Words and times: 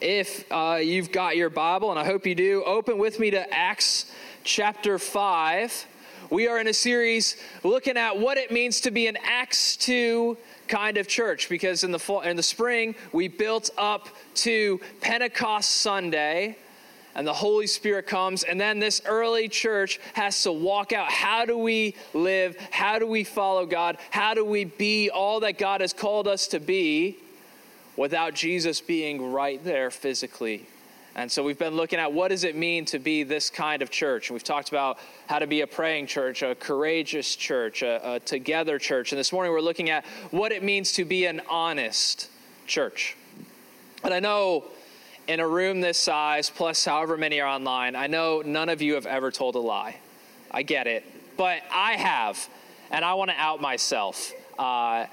if 0.00 0.50
uh, 0.52 0.78
you've 0.80 1.12
got 1.12 1.36
your 1.36 1.50
Bible, 1.50 1.90
and 1.90 1.98
I 1.98 2.04
hope 2.04 2.26
you 2.26 2.34
do, 2.34 2.62
open 2.64 2.98
with 2.98 3.18
me 3.18 3.30
to 3.30 3.52
Acts 3.52 4.10
chapter 4.44 4.98
5. 4.98 5.86
We 6.30 6.46
are 6.46 6.58
in 6.58 6.68
a 6.68 6.74
series 6.74 7.36
looking 7.64 7.96
at 7.96 8.18
what 8.18 8.36
it 8.36 8.50
means 8.50 8.82
to 8.82 8.90
be 8.90 9.06
an 9.06 9.16
Acts 9.22 9.76
2 9.76 10.36
kind 10.68 10.98
of 10.98 11.08
church 11.08 11.48
because 11.48 11.84
in 11.84 11.90
the 11.90 11.98
fall, 11.98 12.20
in 12.20 12.36
the 12.36 12.42
spring 12.42 12.94
we 13.12 13.28
built 13.28 13.70
up 13.78 14.08
to 14.34 14.78
Pentecost 15.00 15.70
Sunday 15.70 16.58
and 17.14 17.26
the 17.26 17.32
Holy 17.32 17.66
Spirit 17.66 18.06
comes 18.06 18.42
and 18.42 18.60
then 18.60 18.78
this 18.78 19.00
early 19.06 19.48
church 19.48 19.98
has 20.12 20.42
to 20.42 20.52
walk 20.52 20.92
out. 20.92 21.10
How 21.10 21.46
do 21.46 21.56
we 21.56 21.94
live? 22.12 22.58
How 22.70 22.98
do 22.98 23.06
we 23.06 23.24
follow 23.24 23.64
God? 23.64 23.96
How 24.10 24.34
do 24.34 24.44
we 24.44 24.64
be 24.66 25.08
all 25.08 25.40
that 25.40 25.56
God 25.56 25.80
has 25.80 25.94
called 25.94 26.28
us 26.28 26.48
to 26.48 26.60
be 26.60 27.16
without 27.98 28.32
Jesus 28.32 28.80
being 28.80 29.32
right 29.32 29.62
there 29.62 29.90
physically 29.90 30.66
and 31.18 31.32
so 31.32 31.42
we've 31.42 31.58
been 31.58 31.74
looking 31.74 31.98
at 31.98 32.12
what 32.12 32.28
does 32.28 32.44
it 32.44 32.54
mean 32.54 32.84
to 32.86 33.00
be 33.00 33.24
this 33.24 33.50
kind 33.50 33.82
of 33.82 33.90
church. 33.90 34.30
We've 34.30 34.44
talked 34.44 34.68
about 34.68 35.00
how 35.26 35.40
to 35.40 35.48
be 35.48 35.62
a 35.62 35.66
praying 35.66 36.06
church, 36.06 36.42
a 36.42 36.54
courageous 36.54 37.34
church, 37.34 37.82
a, 37.82 38.14
a 38.14 38.20
together 38.20 38.78
church. 38.78 39.10
And 39.10 39.18
this 39.18 39.32
morning 39.32 39.50
we're 39.50 39.60
looking 39.60 39.90
at 39.90 40.04
what 40.30 40.52
it 40.52 40.62
means 40.62 40.92
to 40.92 41.04
be 41.04 41.26
an 41.26 41.42
honest 41.50 42.30
church. 42.68 43.16
And 44.04 44.14
I 44.14 44.20
know 44.20 44.66
in 45.26 45.40
a 45.40 45.48
room 45.48 45.80
this 45.80 45.98
size, 45.98 46.50
plus 46.50 46.84
however 46.84 47.16
many 47.16 47.40
are 47.40 47.48
online, 47.48 47.96
I 47.96 48.06
know 48.06 48.40
none 48.46 48.68
of 48.68 48.80
you 48.80 48.94
have 48.94 49.06
ever 49.06 49.32
told 49.32 49.56
a 49.56 49.58
lie. 49.58 49.96
I 50.52 50.62
get 50.62 50.86
it. 50.86 51.04
But 51.36 51.62
I 51.72 51.94
have. 51.94 52.48
And 52.92 53.04
I 53.04 53.14
want 53.14 53.32
to 53.32 53.36
out 53.36 53.60
myself. 53.60 54.32
Uh, 54.56 55.06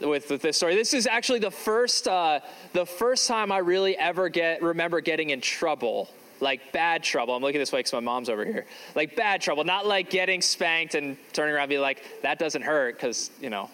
with, 0.00 0.30
with 0.30 0.42
this 0.42 0.56
story. 0.56 0.74
This 0.74 0.94
is 0.94 1.06
actually 1.06 1.38
the 1.38 1.50
first 1.50 2.08
uh, 2.08 2.40
the 2.72 2.86
first 2.86 3.28
time 3.28 3.52
I 3.52 3.58
really 3.58 3.96
ever 3.96 4.28
get 4.28 4.62
remember 4.62 5.00
getting 5.00 5.30
in 5.30 5.40
trouble, 5.40 6.10
like 6.40 6.72
bad 6.72 7.02
trouble. 7.02 7.34
I'm 7.34 7.42
looking 7.42 7.60
this 7.60 7.72
way 7.72 7.80
because 7.80 7.92
my 7.92 8.00
mom's 8.00 8.28
over 8.28 8.44
here. 8.44 8.66
Like 8.94 9.16
bad 9.16 9.40
trouble, 9.40 9.64
not 9.64 9.86
like 9.86 10.10
getting 10.10 10.40
spanked 10.40 10.94
and 10.94 11.16
turning 11.32 11.54
around 11.54 11.64
and 11.64 11.70
be 11.70 11.78
like 11.78 12.02
that 12.22 12.38
doesn't 12.38 12.62
hurt 12.62 12.96
because 12.96 13.30
you 13.40 13.50
know 13.50 13.70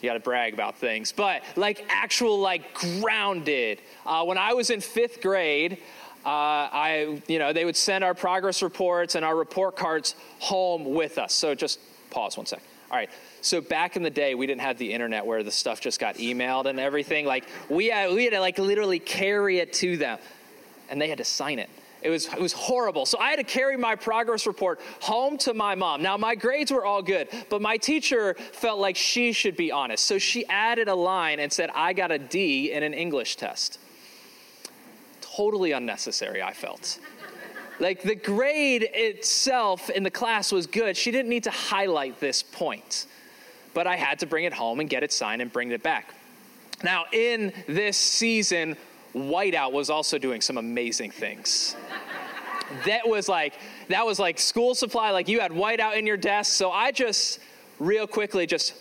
you 0.00 0.08
got 0.08 0.14
to 0.14 0.20
brag 0.20 0.54
about 0.54 0.76
things, 0.76 1.12
but 1.12 1.42
like 1.56 1.84
actual 1.88 2.40
like 2.40 2.74
grounded. 2.74 3.80
Uh, 4.04 4.24
when 4.24 4.38
I 4.38 4.54
was 4.54 4.70
in 4.70 4.80
fifth 4.80 5.20
grade. 5.20 5.78
Uh, 6.26 6.72
I, 6.72 7.20
you 7.28 7.38
know, 7.38 7.52
they 7.52 7.66
would 7.66 7.76
send 7.76 8.02
our 8.02 8.14
progress 8.14 8.62
reports 8.62 9.14
and 9.14 9.26
our 9.26 9.36
report 9.36 9.76
cards 9.76 10.14
home 10.38 10.94
with 10.94 11.18
us. 11.18 11.34
So 11.34 11.54
just 11.54 11.78
pause 12.08 12.38
one 12.38 12.46
sec. 12.46 12.62
All 12.90 12.96
right. 12.96 13.10
So 13.40 13.60
back 13.60 13.96
in 13.96 14.02
the 14.02 14.10
day, 14.10 14.34
we 14.34 14.46
didn't 14.46 14.60
have 14.60 14.78
the 14.78 14.92
internet 14.92 15.26
where 15.26 15.42
the 15.42 15.50
stuff 15.50 15.80
just 15.80 15.98
got 15.98 16.16
emailed 16.16 16.66
and 16.66 16.78
everything. 16.78 17.26
Like 17.26 17.46
we 17.68 17.88
had, 17.88 18.12
we 18.12 18.24
had 18.24 18.34
to 18.34 18.40
like 18.40 18.58
literally 18.58 18.98
carry 18.98 19.58
it 19.58 19.72
to 19.74 19.96
them, 19.96 20.18
and 20.88 21.00
they 21.00 21.08
had 21.08 21.18
to 21.18 21.24
sign 21.24 21.58
it. 21.58 21.68
It 22.02 22.10
was, 22.10 22.26
it 22.26 22.40
was 22.40 22.52
horrible. 22.52 23.06
So 23.06 23.18
I 23.18 23.30
had 23.30 23.36
to 23.36 23.44
carry 23.44 23.78
my 23.78 23.96
progress 23.96 24.46
report 24.46 24.78
home 25.00 25.38
to 25.38 25.54
my 25.54 25.74
mom. 25.74 26.02
Now, 26.02 26.18
my 26.18 26.34
grades 26.34 26.70
were 26.70 26.84
all 26.84 27.00
good, 27.00 27.28
but 27.48 27.62
my 27.62 27.78
teacher 27.78 28.34
felt 28.34 28.78
like 28.78 28.94
she 28.94 29.32
should 29.32 29.56
be 29.56 29.72
honest. 29.72 30.04
So 30.04 30.18
she 30.18 30.44
added 30.48 30.88
a 30.88 30.94
line 30.94 31.40
and 31.40 31.50
said, 31.50 31.70
I 31.74 31.94
got 31.94 32.12
a 32.12 32.18
D 32.18 32.72
in 32.72 32.82
an 32.82 32.92
English 32.92 33.36
test. 33.36 33.78
Totally 35.22 35.72
unnecessary, 35.72 36.42
I 36.42 36.52
felt. 36.52 36.98
Like 37.80 38.02
the 38.02 38.14
grade 38.14 38.88
itself 38.92 39.90
in 39.90 40.02
the 40.02 40.10
class 40.10 40.52
was 40.52 40.66
good. 40.66 40.96
She 40.96 41.10
didn't 41.10 41.28
need 41.28 41.44
to 41.44 41.50
highlight 41.50 42.20
this 42.20 42.42
point 42.42 43.06
but 43.74 43.86
I 43.86 43.96
had 43.96 44.20
to 44.20 44.26
bring 44.26 44.44
it 44.44 44.54
home 44.54 44.80
and 44.80 44.88
get 44.88 45.02
it 45.02 45.12
signed 45.12 45.42
and 45.42 45.52
bring 45.52 45.70
it 45.72 45.82
back. 45.82 46.14
Now, 46.82 47.04
in 47.12 47.52
this 47.66 47.98
season, 47.98 48.76
Whiteout 49.14 49.72
was 49.72 49.90
also 49.90 50.16
doing 50.16 50.40
some 50.40 50.56
amazing 50.56 51.10
things. 51.10 51.76
that 52.86 53.06
was 53.06 53.28
like 53.28 53.54
that 53.88 54.06
was 54.06 54.18
like 54.18 54.38
school 54.38 54.74
supply 54.74 55.10
like 55.10 55.28
you 55.28 55.38
had 55.38 55.52
whiteout 55.52 55.98
in 55.98 56.06
your 56.06 56.16
desk 56.16 56.54
so 56.54 56.70
i 56.70 56.90
just 56.90 57.38
real 57.78 58.06
quickly 58.06 58.46
just 58.46 58.72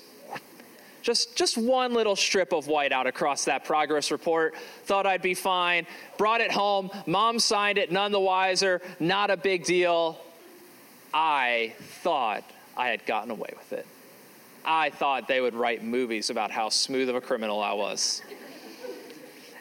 just 1.04 1.36
just 1.36 1.58
one 1.58 1.94
little 1.94 2.16
strip 2.16 2.54
of 2.54 2.66
whiteout 2.66 3.06
across 3.06 3.46
that 3.46 3.66
progress 3.66 4.10
report. 4.10 4.56
Thought 4.86 5.06
i'd 5.06 5.22
be 5.22 5.34
fine. 5.34 5.86
Brought 6.18 6.42
it 6.42 6.52
home. 6.52 6.90
Mom 7.06 7.38
signed 7.40 7.78
it. 7.78 7.92
None 7.92 8.12
the 8.12 8.20
wiser. 8.20 8.82
Not 9.00 9.30
a 9.30 9.38
big 9.38 9.66
deal. 9.66 10.18
I 11.14 11.76
thought 12.02 12.44
i 12.76 12.88
had 12.88 13.06
gotten 13.06 13.30
away 13.30 13.52
with 13.56 13.74
it. 13.74 13.86
I 14.66 14.90
thought 14.90 15.28
they 15.28 15.42
would 15.42 15.54
write 15.54 15.84
movies 15.84 16.30
about 16.30 16.50
how 16.50 16.70
smooth 16.70 17.10
of 17.10 17.16
a 17.16 17.22
criminal 17.22 17.62
I 17.62 17.74
was. 17.74 18.24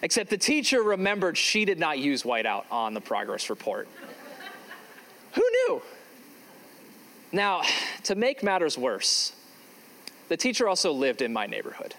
Except 0.00 0.30
the 0.30 0.38
teacher 0.38 0.82
remembered 0.82 1.36
she 1.36 1.64
did 1.64 1.78
not 1.78 1.98
use 1.98 2.22
whiteout 2.22 2.64
on 2.70 2.94
the 2.94 3.00
progress 3.00 3.50
report. 3.50 3.88
Who 5.32 5.42
knew? 5.42 5.82
Now, 7.32 7.62
to 8.04 8.14
make 8.14 8.42
matters 8.42 8.76
worse, 8.78 9.32
the 10.32 10.36
teacher 10.38 10.66
also 10.66 10.92
lived 10.92 11.20
in 11.20 11.30
my 11.30 11.44
neighborhood. 11.44 11.94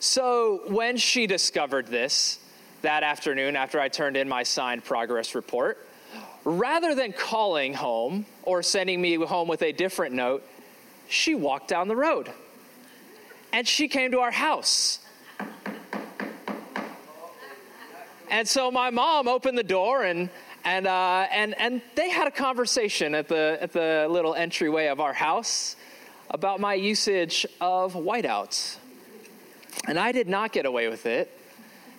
So 0.00 0.62
when 0.68 0.96
she 0.96 1.26
discovered 1.26 1.86
this 1.88 2.38
that 2.80 3.02
afternoon 3.02 3.56
after 3.56 3.78
I 3.78 3.90
turned 3.90 4.16
in 4.16 4.26
my 4.26 4.42
signed 4.42 4.84
progress 4.84 5.34
report, 5.34 5.86
rather 6.44 6.94
than 6.94 7.12
calling 7.12 7.74
home 7.74 8.24
or 8.42 8.62
sending 8.62 9.02
me 9.02 9.16
home 9.16 9.48
with 9.48 9.60
a 9.60 9.72
different 9.72 10.14
note, 10.14 10.42
she 11.10 11.34
walked 11.34 11.68
down 11.68 11.88
the 11.88 11.96
road 11.96 12.30
and 13.52 13.68
she 13.68 13.86
came 13.86 14.10
to 14.12 14.20
our 14.20 14.30
house. 14.30 15.00
And 18.30 18.48
so 18.48 18.70
my 18.70 18.88
mom 18.88 19.28
opened 19.28 19.58
the 19.58 19.62
door 19.62 20.04
and 20.04 20.30
and 20.64 20.86
uh, 20.86 21.26
and 21.30 21.54
and 21.60 21.82
they 21.96 22.08
had 22.08 22.28
a 22.28 22.30
conversation 22.30 23.14
at 23.14 23.28
the 23.28 23.58
at 23.60 23.74
the 23.74 24.06
little 24.08 24.34
entryway 24.34 24.86
of 24.86 25.00
our 25.00 25.12
house 25.12 25.76
about 26.30 26.60
my 26.60 26.74
usage 26.74 27.46
of 27.60 27.94
whiteouts, 27.94 28.76
and 29.86 29.98
I 29.98 30.12
did 30.12 30.28
not 30.28 30.52
get 30.52 30.66
away 30.66 30.88
with 30.88 31.06
it. 31.06 31.30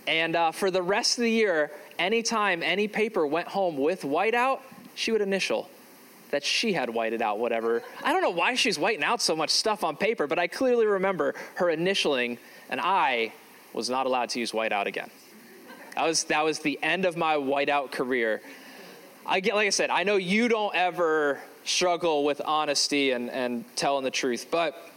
And 0.08 0.36
uh, 0.36 0.52
for 0.52 0.72
the 0.72 0.82
rest 0.82 1.18
of 1.18 1.24
the 1.24 1.32
year, 1.32 1.72
anytime 1.98 2.64
any 2.64 2.88
paper 2.88 3.26
went 3.26 3.48
home 3.48 3.78
with 3.78 4.02
whiteout, 4.04 4.60
she 4.96 5.12
would 5.12 5.22
initial 5.22 5.70
that 6.32 6.44
she 6.44 6.74
had 6.74 6.90
whited 6.90 7.22
out 7.22 7.40
whatever. 7.40 7.82
I 8.04 8.14
don't 8.14 8.22
know 8.22 8.30
why 8.30 8.54
she's 8.54 8.78
whiting 8.78 9.04
out 9.04 9.22
so 9.22 9.36
much 9.36 9.50
stuff 9.50 9.84
on 9.84 9.96
paper, 9.96 10.28
but 10.28 10.38
I 10.38 10.48
clearly 10.48 10.86
remember 10.86 11.34
her 11.56 11.68
initialing, 11.68 12.38
and 12.70 12.80
I 12.80 13.34
was 13.74 13.90
not 13.90 14.06
allowed 14.06 14.30
to 14.30 14.40
use 14.40 14.52
whiteout 14.52 14.86
again. 14.86 15.10
That 15.96 16.06
was, 16.06 16.24
that 16.26 16.44
was 16.44 16.60
the 16.60 16.80
end 16.84 17.06
of 17.06 17.18
my 17.18 17.36
whiteout 17.36 17.92
career. 17.92 18.42
I 19.26 19.40
get, 19.40 19.56
like 19.56 19.68
I 19.68 19.72
said, 19.72 19.90
I 19.90 20.04
know 20.04 20.16
you 20.16 20.48
don't 20.48 20.74
ever 20.76 21.40
struggle 21.70 22.24
with 22.24 22.42
honesty 22.46 23.12
and, 23.12 23.30
and 23.30 23.64
telling 23.76 24.04
the 24.04 24.12
truth, 24.12 24.48
but 24.50 24.90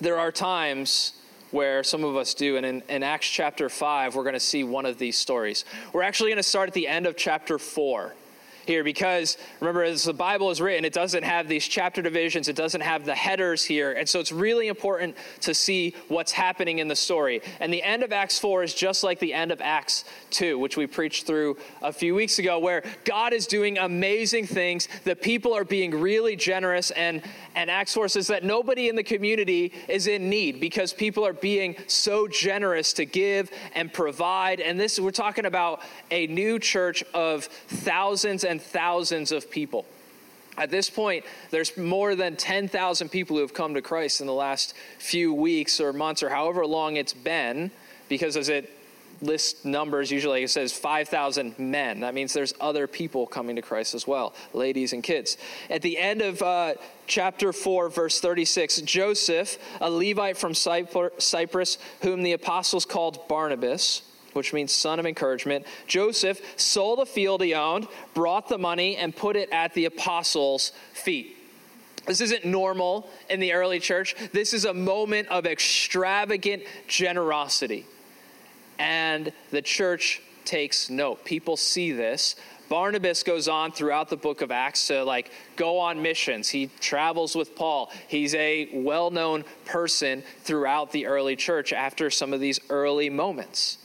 there 0.00 0.18
are 0.18 0.32
times 0.32 1.14
where 1.50 1.82
some 1.82 2.04
of 2.04 2.16
us 2.16 2.34
do. 2.34 2.56
And 2.56 2.66
in, 2.66 2.82
in 2.88 3.02
Acts 3.02 3.28
chapter 3.28 3.68
5, 3.68 4.14
we're 4.14 4.22
going 4.22 4.34
to 4.34 4.40
see 4.40 4.64
one 4.64 4.84
of 4.84 4.98
these 4.98 5.16
stories. 5.16 5.64
We're 5.92 6.02
actually 6.02 6.30
going 6.30 6.38
to 6.38 6.42
start 6.42 6.68
at 6.68 6.74
the 6.74 6.86
end 6.88 7.06
of 7.06 7.16
chapter 7.16 7.58
4 7.58 8.14
here 8.68 8.84
because 8.84 9.36
remember, 9.58 9.82
as 9.82 10.04
the 10.04 10.12
Bible 10.12 10.50
is 10.50 10.60
written, 10.60 10.84
it 10.84 10.92
doesn't 10.92 11.24
have 11.24 11.48
these 11.48 11.66
chapter 11.66 12.02
divisions, 12.02 12.46
it 12.46 12.54
doesn't 12.54 12.82
have 12.82 13.04
the 13.04 13.14
headers 13.14 13.64
here. 13.64 13.92
And 13.92 14.08
so 14.08 14.20
it's 14.20 14.30
really 14.30 14.68
important 14.68 15.16
to 15.40 15.54
see 15.54 15.96
what's 16.06 16.30
happening 16.30 16.78
in 16.78 16.86
the 16.86 16.94
story. 16.94 17.42
And 17.58 17.72
the 17.72 17.82
end 17.82 18.04
of 18.04 18.12
Acts 18.12 18.38
4 18.38 18.62
is 18.62 18.74
just 18.74 19.02
like 19.02 19.18
the 19.18 19.34
end 19.34 19.50
of 19.50 19.60
Acts 19.60 20.04
2, 20.30 20.58
which 20.58 20.76
we 20.76 20.86
preached 20.86 21.26
through 21.26 21.56
a 21.82 21.92
few 21.92 22.14
weeks 22.14 22.38
ago, 22.38 22.58
where 22.60 22.84
God 23.04 23.32
is 23.32 23.46
doing 23.46 23.78
amazing 23.78 24.46
things. 24.46 24.86
The 25.04 25.16
people 25.16 25.54
are 25.54 25.64
being 25.64 25.90
really 25.90 26.36
generous, 26.36 26.90
and, 26.92 27.22
and 27.56 27.70
Acts 27.70 27.94
4 27.94 28.08
says 28.08 28.26
that 28.28 28.44
nobody 28.44 28.88
in 28.88 28.96
the 28.96 29.02
community 29.02 29.72
is 29.88 30.06
in 30.06 30.28
need 30.28 30.60
because 30.60 30.92
people 30.92 31.26
are 31.26 31.32
being 31.32 31.74
so 31.86 32.28
generous 32.28 32.92
to 32.94 33.06
give 33.06 33.50
and 33.74 33.92
provide. 33.92 34.60
And 34.60 34.78
this, 34.78 35.00
we're 35.00 35.10
talking 35.10 35.46
about 35.46 35.80
a 36.10 36.26
new 36.26 36.58
church 36.58 37.02
of 37.14 37.46
thousands 37.46 38.44
and 38.44 38.57
thousands 38.58 39.32
of 39.32 39.50
people. 39.50 39.86
At 40.56 40.70
this 40.70 40.90
point, 40.90 41.24
there's 41.50 41.76
more 41.76 42.16
than 42.16 42.36
10,000 42.36 43.08
people 43.08 43.36
who 43.36 43.42
have 43.42 43.54
come 43.54 43.74
to 43.74 43.82
Christ 43.82 44.20
in 44.20 44.26
the 44.26 44.32
last 44.32 44.74
few 44.98 45.32
weeks 45.32 45.80
or 45.80 45.92
months 45.92 46.22
or 46.22 46.28
however 46.28 46.66
long 46.66 46.96
it's 46.96 47.14
been, 47.14 47.70
because 48.08 48.36
as 48.36 48.48
it 48.48 48.72
lists 49.22 49.64
numbers, 49.64 50.10
usually 50.10 50.42
it 50.42 50.50
says 50.50 50.72
5,000 50.72 51.58
men. 51.58 52.00
That 52.00 52.14
means 52.14 52.32
there's 52.32 52.54
other 52.60 52.86
people 52.86 53.26
coming 53.26 53.56
to 53.56 53.62
Christ 53.62 53.94
as 53.94 54.06
well, 54.06 54.34
ladies 54.52 54.92
and 54.92 55.02
kids. 55.02 55.36
At 55.70 55.82
the 55.82 55.96
end 55.96 56.22
of 56.22 56.42
uh, 56.42 56.74
chapter 57.06 57.52
4, 57.52 57.88
verse 57.90 58.20
36, 58.20 58.80
Joseph, 58.82 59.58
a 59.80 59.90
Levite 59.90 60.36
from 60.36 60.54
Cyprus, 60.54 61.78
whom 62.02 62.22
the 62.22 62.32
apostles 62.32 62.84
called 62.84 63.28
Barnabas, 63.28 64.02
which 64.34 64.52
means 64.52 64.72
son 64.72 64.98
of 64.98 65.06
encouragement, 65.06 65.66
Joseph 65.86 66.40
sold 66.58 66.98
a 66.98 67.06
field 67.06 67.42
he 67.42 67.54
owned, 67.54 67.88
brought 68.14 68.48
the 68.48 68.58
money, 68.58 68.96
and 68.96 69.14
put 69.14 69.36
it 69.36 69.48
at 69.50 69.74
the 69.74 69.84
apostles' 69.84 70.72
feet. 70.92 71.36
This 72.06 72.20
isn't 72.22 72.46
normal 72.46 73.08
in 73.28 73.38
the 73.38 73.52
early 73.52 73.80
church. 73.80 74.16
This 74.32 74.54
is 74.54 74.64
a 74.64 74.72
moment 74.72 75.28
of 75.28 75.44
extravagant 75.44 76.62
generosity. 76.86 77.86
And 78.78 79.32
the 79.50 79.60
church 79.60 80.22
takes 80.46 80.88
note. 80.88 81.24
People 81.24 81.58
see 81.58 81.92
this. 81.92 82.36
Barnabas 82.70 83.22
goes 83.22 83.48
on 83.48 83.72
throughout 83.72 84.08
the 84.08 84.16
book 84.16 84.40
of 84.40 84.50
Acts 84.50 84.86
to 84.88 85.04
like 85.04 85.30
go 85.56 85.78
on 85.78 86.00
missions. 86.00 86.48
He 86.48 86.70
travels 86.80 87.34
with 87.34 87.54
Paul. 87.54 87.90
He's 88.08 88.34
a 88.34 88.68
well-known 88.72 89.44
person 89.64 90.22
throughout 90.40 90.92
the 90.92 91.06
early 91.06 91.36
church 91.36 91.72
after 91.72 92.10
some 92.10 92.32
of 92.32 92.40
these 92.40 92.60
early 92.70 93.10
moments. 93.10 93.78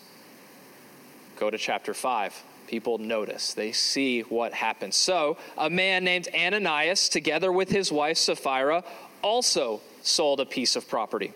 Go 1.44 1.50
to 1.50 1.58
chapter 1.58 1.94
5 1.94 2.42
people 2.68 3.00
notice. 3.00 3.54
They 3.54 3.74
see 3.74 4.22
what 4.22 4.54
happens. 4.54 4.96
So, 4.96 5.36
a 5.58 5.70
man 5.70 6.06
named 6.06 6.30
Ananias, 6.34 7.10
together 7.10 7.52
with 7.52 7.70
his 7.70 7.92
wife 7.92 8.18
Sapphira, 8.18 8.86
also 9.22 9.82
sold 10.04 10.40
a 10.40 10.46
piece 10.46 10.78
of 10.78 10.88
property. 10.88 11.34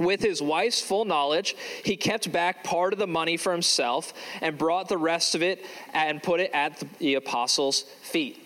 With 0.00 0.20
his 0.20 0.42
wife's 0.42 0.80
full 0.80 1.04
knowledge, 1.04 1.54
he 1.84 1.96
kept 1.96 2.32
back 2.32 2.64
part 2.64 2.92
of 2.92 2.98
the 2.98 3.06
money 3.06 3.36
for 3.36 3.52
himself 3.52 4.12
and 4.40 4.58
brought 4.58 4.88
the 4.88 4.98
rest 4.98 5.36
of 5.36 5.44
it 5.44 5.64
and 5.94 6.20
put 6.20 6.40
it 6.40 6.50
at 6.52 6.82
the 6.98 7.14
apostles' 7.14 7.82
feet. 8.02 8.44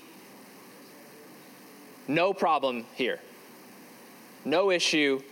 No 2.06 2.34
problem 2.34 2.84
here. 2.94 3.20
No 4.44 4.70
issue 4.70 5.22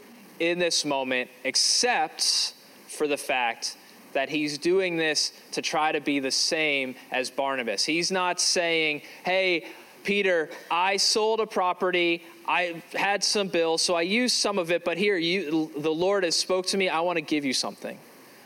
in 0.40 0.58
this 0.58 0.86
moment, 0.86 1.28
except 1.44 2.54
for 2.88 3.06
the 3.06 3.18
fact 3.18 3.76
that 4.12 4.28
he's 4.28 4.58
doing 4.58 4.96
this 4.96 5.32
to 5.52 5.62
try 5.62 5.92
to 5.92 6.00
be 6.00 6.20
the 6.20 6.30
same 6.30 6.94
as 7.10 7.30
Barnabas. 7.30 7.84
He's 7.84 8.10
not 8.10 8.40
saying, 8.40 9.02
hey, 9.24 9.66
Peter, 10.04 10.50
I 10.70 10.96
sold 10.96 11.40
a 11.40 11.46
property. 11.46 12.24
I 12.46 12.82
had 12.94 13.22
some 13.22 13.48
bills, 13.48 13.82
so 13.82 13.94
I 13.94 14.02
used 14.02 14.36
some 14.36 14.58
of 14.58 14.70
it, 14.70 14.84
but 14.84 14.98
here, 14.98 15.16
you, 15.16 15.70
the 15.76 15.92
Lord 15.92 16.24
has 16.24 16.36
spoke 16.36 16.66
to 16.66 16.76
me. 16.76 16.88
I 16.88 17.00
want 17.00 17.16
to 17.16 17.22
give 17.22 17.44
you 17.44 17.52
something. 17.52 17.98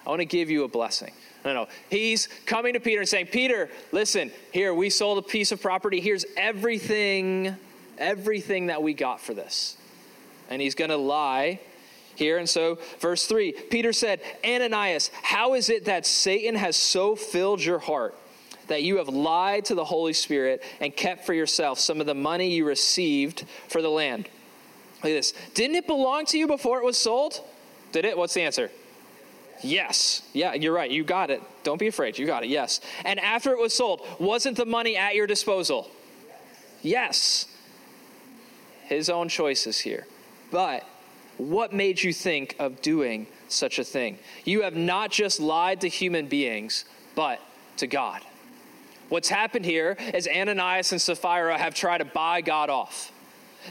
I 0.07 0.11
want 0.11 0.21
to 0.21 0.27
give 0.27 0.51
you 0.51 0.65
a 0.65 0.69
blessing. 0.69 1.13
No, 1.45 1.55
no. 1.55 1.69
He's 1.91 2.29
coming 2.45 2.75
to 2.75 2.81
Peter 2.81 3.01
and 3.01 3.09
saying, 3.09 3.29
Peter, 3.29 3.71
listen, 3.93 4.31
here, 4.53 4.75
we 4.75 4.91
sold 4.91 5.19
a 5.19 5.23
piece 5.23 5.53
of 5.53 5.61
property. 5.63 6.01
Here's 6.01 6.27
everything, 6.37 7.57
everything 7.99 8.67
that 8.67 8.83
we 8.83 8.95
got 8.95 9.21
for 9.21 9.33
this. 9.33 9.77
And 10.51 10.61
he's 10.61 10.75
going 10.75 10.91
to 10.91 10.97
lie 10.97 11.61
here. 12.17 12.39
And 12.39 12.49
so, 12.49 12.79
verse 12.99 13.27
3 13.27 13.53
Peter 13.71 13.93
said, 13.93 14.21
Ananias, 14.45 15.11
how 15.23 15.55
is 15.55 15.71
it 15.71 15.85
that 15.85 16.07
Satan 16.07 16.57
has 16.57 16.77
so 16.77 17.15
filled 17.15 17.63
your 17.63 17.79
heart 17.79 18.15
that 18.67 18.83
you 18.83 18.97
have 18.97 19.09
lied 19.09 19.65
to 19.67 19.75
the 19.77 19.85
Holy 19.85 20.13
Spirit 20.13 20.63
and 20.81 20.95
kept 20.95 21.25
for 21.25 21.35
yourself 21.35 21.79
some 21.79 22.01
of 22.01 22.07
the 22.07 22.15
money 22.15 22.55
you 22.55 22.67
received 22.67 23.45
for 23.69 23.81
the 23.81 23.91
land? 23.91 24.29
Look 24.97 25.13
at 25.13 25.17
this. 25.17 25.35
Didn't 25.55 25.77
it 25.77 25.87
belong 25.87 26.25
to 26.27 26.39
you 26.39 26.47
before 26.47 26.79
it 26.79 26.85
was 26.85 26.99
sold? 26.99 27.41
Did 27.93 28.05
it? 28.05 28.19
What's 28.19 28.35
the 28.35 28.43
answer? 28.43 28.71
Yes. 29.63 30.23
Yeah, 30.33 30.55
you're 30.55 30.73
right. 30.73 30.91
You 30.91 31.05
got 31.05 31.31
it. 31.31 31.43
Don't 31.63 31.79
be 31.79 31.87
afraid. 31.87 32.19
You 32.19 32.27
got 32.27 32.45
it. 32.45 32.49
Yes. 32.49 32.81
And 33.05 33.21
after 33.21 33.53
it 33.53 33.59
was 33.59 33.75
sold, 33.75 34.07
wasn't 34.19 34.57
the 34.57 34.67
money 34.67 34.97
at 34.97 35.15
your 35.15 35.27
disposal? 35.27 35.91
Yes. 36.83 37.47
His 38.85 39.09
own 39.09 39.29
choices 39.29 39.79
here. 39.79 40.07
But 40.51 40.87
what 41.38 41.73
made 41.73 42.03
you 42.03 42.12
think 42.12 42.56
of 42.59 42.81
doing 42.83 43.27
such 43.49 43.79
a 43.79 43.85
thing? 43.85 44.19
You 44.44 44.62
have 44.62 44.77
not 44.77 45.11
just 45.11 45.41
lied 45.41 45.83
to 45.83 45.88
human 45.88 46.27
beings, 46.27 46.85
but 47.15 47.41
to 47.79 47.87
God. 47.87 48.23
What's 49.09 49.29
happened 49.29 49.65
here 49.65 49.97
is 50.15 50.27
Ananias 50.27 50.93
and 50.93 51.00
Sapphira 51.00 51.56
have 51.56 51.75
tried 51.75 51.99
to 51.99 52.05
buy 52.05 52.41
God 52.41 52.71
off. 52.71 53.12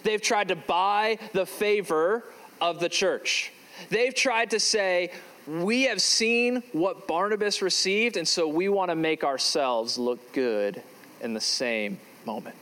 They've 0.03 0.21
tried 0.21 0.49
to 0.49 0.55
buy 0.55 1.17
the 1.33 1.45
favor 1.45 2.23
of 2.61 2.79
the 2.79 2.89
church. 2.89 3.51
They've 3.89 4.15
tried 4.15 4.51
to 4.51 4.59
say, 4.59 5.11
We 5.47 5.83
have 5.83 6.01
seen 6.01 6.63
what 6.71 7.07
Barnabas 7.07 7.61
received, 7.61 8.17
and 8.17 8.27
so 8.27 8.47
we 8.47 8.69
want 8.69 8.91
to 8.91 8.95
make 8.95 9.23
ourselves 9.23 9.97
look 9.97 10.33
good 10.33 10.81
in 11.21 11.33
the 11.33 11.41
same 11.41 11.99
moment. 12.25 12.55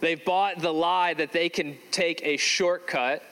They've 0.00 0.24
bought 0.24 0.60
the 0.60 0.72
lie 0.72 1.14
that 1.14 1.32
they 1.32 1.48
can 1.48 1.76
take 1.90 2.22
a 2.22 2.36
shortcut 2.36 3.22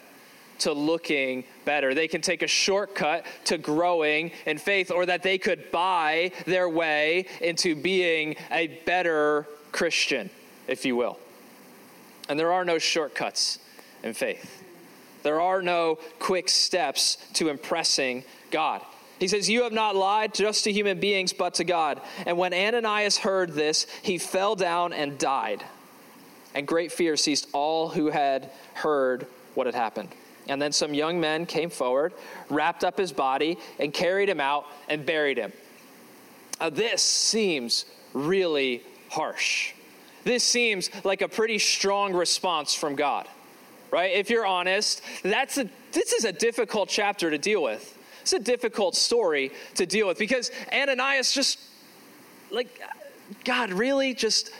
to 0.60 0.72
looking 0.72 1.44
better. 1.64 1.94
They 1.94 2.08
can 2.08 2.20
take 2.20 2.42
a 2.42 2.46
shortcut 2.46 3.26
to 3.44 3.58
growing 3.58 4.32
in 4.46 4.58
faith, 4.58 4.90
or 4.90 5.06
that 5.06 5.22
they 5.22 5.38
could 5.38 5.70
buy 5.70 6.32
their 6.46 6.68
way 6.68 7.26
into 7.40 7.74
being 7.74 8.36
a 8.50 8.68
better 8.84 9.46
Christian, 9.72 10.30
if 10.66 10.84
you 10.84 10.96
will. 10.96 11.18
And 12.28 12.38
there 12.38 12.52
are 12.52 12.64
no 12.64 12.78
shortcuts 12.78 13.58
in 14.02 14.14
faith, 14.14 14.62
there 15.22 15.40
are 15.40 15.62
no 15.62 15.98
quick 16.18 16.48
steps 16.48 17.18
to 17.34 17.48
impressing 17.48 18.24
God. 18.50 18.82
He 19.18 19.28
says, 19.28 19.48
You 19.48 19.62
have 19.62 19.72
not 19.72 19.96
lied 19.96 20.34
just 20.34 20.64
to 20.64 20.72
human 20.72 21.00
beings, 21.00 21.32
but 21.32 21.54
to 21.54 21.64
God. 21.64 22.00
And 22.26 22.36
when 22.36 22.52
Ananias 22.52 23.18
heard 23.18 23.52
this, 23.52 23.86
he 24.02 24.18
fell 24.18 24.56
down 24.56 24.92
and 24.92 25.18
died. 25.18 25.64
And 26.54 26.66
great 26.66 26.92
fear 26.92 27.16
seized 27.16 27.48
all 27.52 27.88
who 27.88 28.10
had 28.10 28.50
heard 28.74 29.26
what 29.54 29.66
had 29.66 29.74
happened. 29.74 30.10
And 30.48 30.62
then 30.62 30.72
some 30.72 30.94
young 30.94 31.20
men 31.20 31.46
came 31.46 31.70
forward, 31.70 32.12
wrapped 32.48 32.84
up 32.84 32.98
his 32.98 33.12
body, 33.12 33.58
and 33.78 33.92
carried 33.92 34.28
him 34.28 34.40
out 34.40 34.66
and 34.88 35.04
buried 35.04 35.38
him. 35.38 35.52
Now, 36.60 36.70
this 36.70 37.02
seems 37.02 37.84
really 38.12 38.82
harsh. 39.10 39.72
This 40.24 40.42
seems 40.42 40.90
like 41.04 41.22
a 41.22 41.28
pretty 41.28 41.58
strong 41.58 42.14
response 42.14 42.74
from 42.74 42.96
God, 42.96 43.28
right? 43.90 44.12
If 44.12 44.30
you're 44.30 44.46
honest, 44.46 45.02
that's 45.22 45.58
a, 45.58 45.68
this 45.92 46.12
is 46.12 46.24
a 46.24 46.32
difficult 46.32 46.88
chapter 46.88 47.30
to 47.30 47.38
deal 47.38 47.62
with. 47.62 47.96
It's 48.22 48.32
a 48.32 48.38
difficult 48.40 48.96
story 48.96 49.52
to 49.76 49.86
deal 49.86 50.08
with 50.08 50.18
because 50.18 50.50
Ananias 50.72 51.32
just, 51.32 51.60
like, 52.50 52.80
God, 53.44 53.70
really? 53.72 54.14
Just 54.14 54.50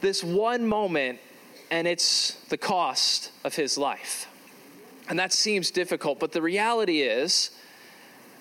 this 0.00 0.22
one 0.22 0.66
moment, 0.66 1.18
and 1.70 1.86
it's 1.88 2.34
the 2.50 2.58
cost 2.58 3.30
of 3.44 3.54
his 3.54 3.78
life. 3.78 4.26
And 5.12 5.18
that 5.18 5.34
seems 5.34 5.70
difficult, 5.70 6.18
but 6.18 6.32
the 6.32 6.40
reality 6.40 7.02
is, 7.02 7.50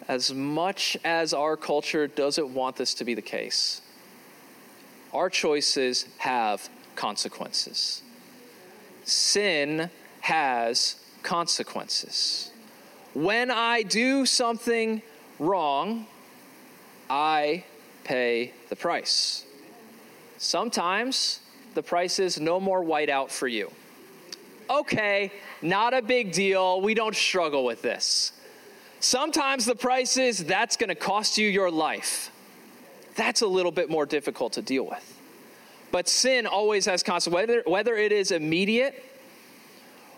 as 0.07 0.33
much 0.33 0.95
as 1.03 1.33
our 1.33 1.57
culture 1.57 2.07
doesn't 2.07 2.53
want 2.53 2.77
this 2.77 2.94
to 2.94 3.03
be 3.03 3.13
the 3.13 3.21
case, 3.21 3.81
our 5.13 5.29
choices 5.29 6.06
have 6.19 6.69
consequences. 6.95 8.03
Sin 9.03 9.89
has 10.21 10.95
consequences. 11.23 12.53
When 13.13 13.51
I 13.51 13.83
do 13.83 14.25
something 14.25 15.01
wrong, 15.39 16.07
I 17.09 17.65
pay 18.06 18.53
the 18.69 18.78
price. 18.78 19.44
Sometimes 20.37 21.42
the 21.73 21.83
price 21.83 22.18
is 22.18 22.40
no 22.40 22.61
more 22.61 22.81
whiteout 22.81 23.30
for 23.30 23.49
you 23.49 23.73
okay, 24.71 25.31
not 25.61 25.94
a 25.94 26.01
big 26.01 26.31
deal. 26.31 26.81
We 26.81 26.94
don't 26.94 27.16
struggle 27.16 27.66
with 27.66 27.81
this. 27.81 28.31
Sometimes 28.99 29.66
the 29.66 29.75
price 29.75 30.18
is 30.18 30.45
that's 30.45 30.78
going 30.78 30.90
to 30.90 30.95
cost 30.95 31.37
you 31.37 31.47
your 31.47 31.69
life. 31.69 32.31
That's 33.16 33.42
a 33.42 33.47
little 33.47 33.71
bit 33.71 33.90
more 33.90 34.06
difficult 34.06 34.54
to 34.54 34.61
deal 34.61 34.85
with. 34.85 35.18
But 35.92 36.07
sin 36.07 36.47
always 36.47 36.85
has 36.85 37.04
consequences, 37.04 37.33
whether, 37.33 37.63
whether 37.66 37.95
it 37.95 38.11
is 38.11 38.31
immediate 38.31 39.04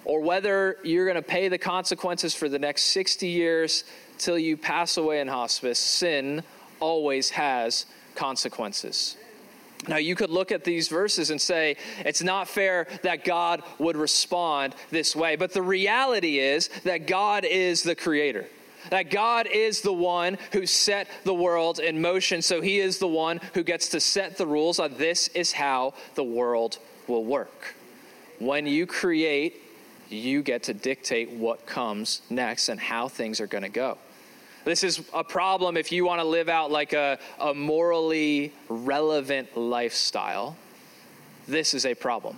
or 0.06 0.22
whether 0.22 0.78
you're 0.84 1.06
going 1.06 1.16
to 1.16 1.22
pay 1.22 1.48
the 1.48 1.58
consequences 1.58 2.36
for 2.36 2.48
the 2.48 2.60
next 2.60 2.84
60 2.86 3.28
years 3.28 3.84
till 4.18 4.38
you 4.38 4.56
pass 4.58 4.98
away 4.98 5.20
in 5.20 5.28
hospice, 5.28 5.80
sin 5.80 6.44
always 6.80 7.32
has 7.32 7.86
consequences. 8.16 9.16
Now, 9.88 9.98
you 9.98 10.16
could 10.16 10.30
look 10.30 10.52
at 10.52 10.64
these 10.64 10.88
verses 10.88 11.30
and 11.30 11.42
say, 11.42 11.76
it's 12.00 12.24
not 12.24 12.48
fair 12.48 12.88
that 13.02 13.24
God 13.24 13.64
would 13.80 13.98
respond 13.98 14.76
this 14.90 15.16
way. 15.16 15.36
But 15.36 15.54
the 15.54 15.62
reality 15.62 16.40
is 16.40 16.70
that 16.84 17.08
God 17.08 17.46
is 17.46 17.84
the 17.84 17.96
creator, 17.96 18.46
that 18.90 19.10
God 19.10 19.48
is 19.48 19.82
the 19.82 19.94
one 19.94 20.38
who 20.52 20.66
set 20.66 21.08
the 21.24 21.34
world 21.34 21.80
in 21.80 22.02
motion. 22.02 22.42
So 22.42 22.62
he 22.62 22.80
is 22.80 23.00
the 23.00 23.08
one 23.08 23.42
who 23.54 23.64
gets 23.64 23.90
to 23.90 24.00
set 24.00 24.38
the 24.38 24.48
rules 24.48 24.80
on 24.80 24.96
this 24.98 25.28
is 25.30 25.52
how 25.52 25.94
the 26.16 26.24
world 26.24 26.78
will 27.08 27.26
work. 27.26 27.76
When 28.40 28.66
you 28.66 28.86
create, 28.86 29.62
you 30.10 30.42
get 30.42 30.64
to 30.64 30.74
dictate 30.74 31.32
what 31.32 31.66
comes 31.66 32.22
next 32.30 32.70
and 32.70 32.80
how 32.80 33.08
things 33.08 33.40
are 33.40 33.48
going 33.48 33.64
to 33.64 33.70
go. 33.70 33.98
This 34.66 34.84
is 34.84 35.02
a 35.14 35.24
problem 35.24 35.76
if 35.76 35.92
you 35.92 36.06
want 36.06 36.22
to 36.22 36.28
live 36.28 36.48
out 36.48 36.72
like 36.72 36.94
a, 36.94 37.20
a 37.40 37.54
morally 37.54 38.54
relevant 38.70 39.58
lifestyle. 39.58 40.56
This 41.48 41.74
is 41.74 41.86
a 41.86 41.94
problem. 41.94 42.38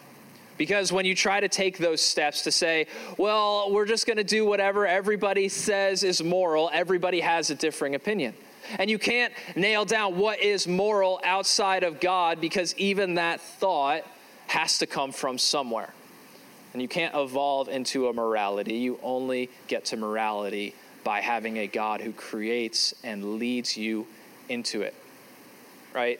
Because 0.57 0.91
when 0.91 1.05
you 1.05 1.15
try 1.15 1.39
to 1.39 1.49
take 1.49 1.77
those 1.77 2.01
steps 2.01 2.43
to 2.43 2.51
say, 2.51 2.87
well, 3.17 3.71
we're 3.71 3.85
just 3.85 4.07
going 4.07 4.17
to 4.17 4.23
do 4.23 4.45
whatever 4.45 4.87
everybody 4.87 5.49
says 5.49 6.03
is 6.03 6.23
moral, 6.23 6.69
everybody 6.73 7.19
has 7.19 7.49
a 7.49 7.55
differing 7.55 7.93
opinion. 7.93 8.33
And 8.79 8.89
you 8.89 8.97
can't 8.97 9.33
nail 9.55 9.85
down 9.85 10.17
what 10.17 10.41
is 10.41 10.67
moral 10.67 11.19
outside 11.23 11.83
of 11.83 11.99
God 11.99 12.41
because 12.41 12.73
even 12.77 13.15
that 13.15 13.41
thought 13.41 14.03
has 14.47 14.79
to 14.79 14.87
come 14.87 15.11
from 15.11 15.37
somewhere. 15.37 15.93
And 16.73 16.81
you 16.81 16.87
can't 16.87 17.13
evolve 17.15 17.69
into 17.69 18.07
a 18.07 18.13
morality. 18.13 18.75
You 18.75 18.99
only 19.03 19.49
get 19.67 19.85
to 19.85 19.97
morality 19.97 20.73
by 21.05 21.21
having 21.21 21.57
a 21.59 21.67
God 21.67 22.01
who 22.01 22.11
creates 22.11 22.93
and 23.03 23.35
leads 23.35 23.77
you 23.77 24.07
into 24.49 24.81
it, 24.81 24.95
right? 25.93 26.19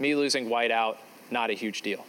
Me 0.00 0.16
losing 0.16 0.48
whiteout, 0.48 0.96
not 1.30 1.50
a 1.50 1.52
huge 1.52 1.82
deal. 1.82 2.04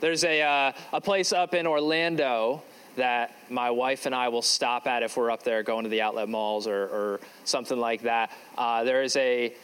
There's 0.00 0.24
a, 0.24 0.42
uh, 0.42 0.72
a 0.94 1.00
place 1.00 1.32
up 1.32 1.54
in 1.54 1.66
Orlando 1.66 2.62
that 2.96 3.36
my 3.50 3.70
wife 3.70 4.06
and 4.06 4.14
I 4.14 4.28
will 4.28 4.42
stop 4.42 4.86
at 4.86 5.02
if 5.02 5.18
we're 5.18 5.30
up 5.30 5.42
there 5.42 5.62
going 5.62 5.84
to 5.84 5.90
the 5.90 6.00
outlet 6.00 6.30
malls 6.30 6.66
or, 6.66 6.84
or 6.84 7.20
something 7.44 7.78
like 7.78 8.02
that. 8.02 8.32
Uh, 8.56 8.82
there 8.84 9.02
is 9.02 9.16
a 9.16 9.54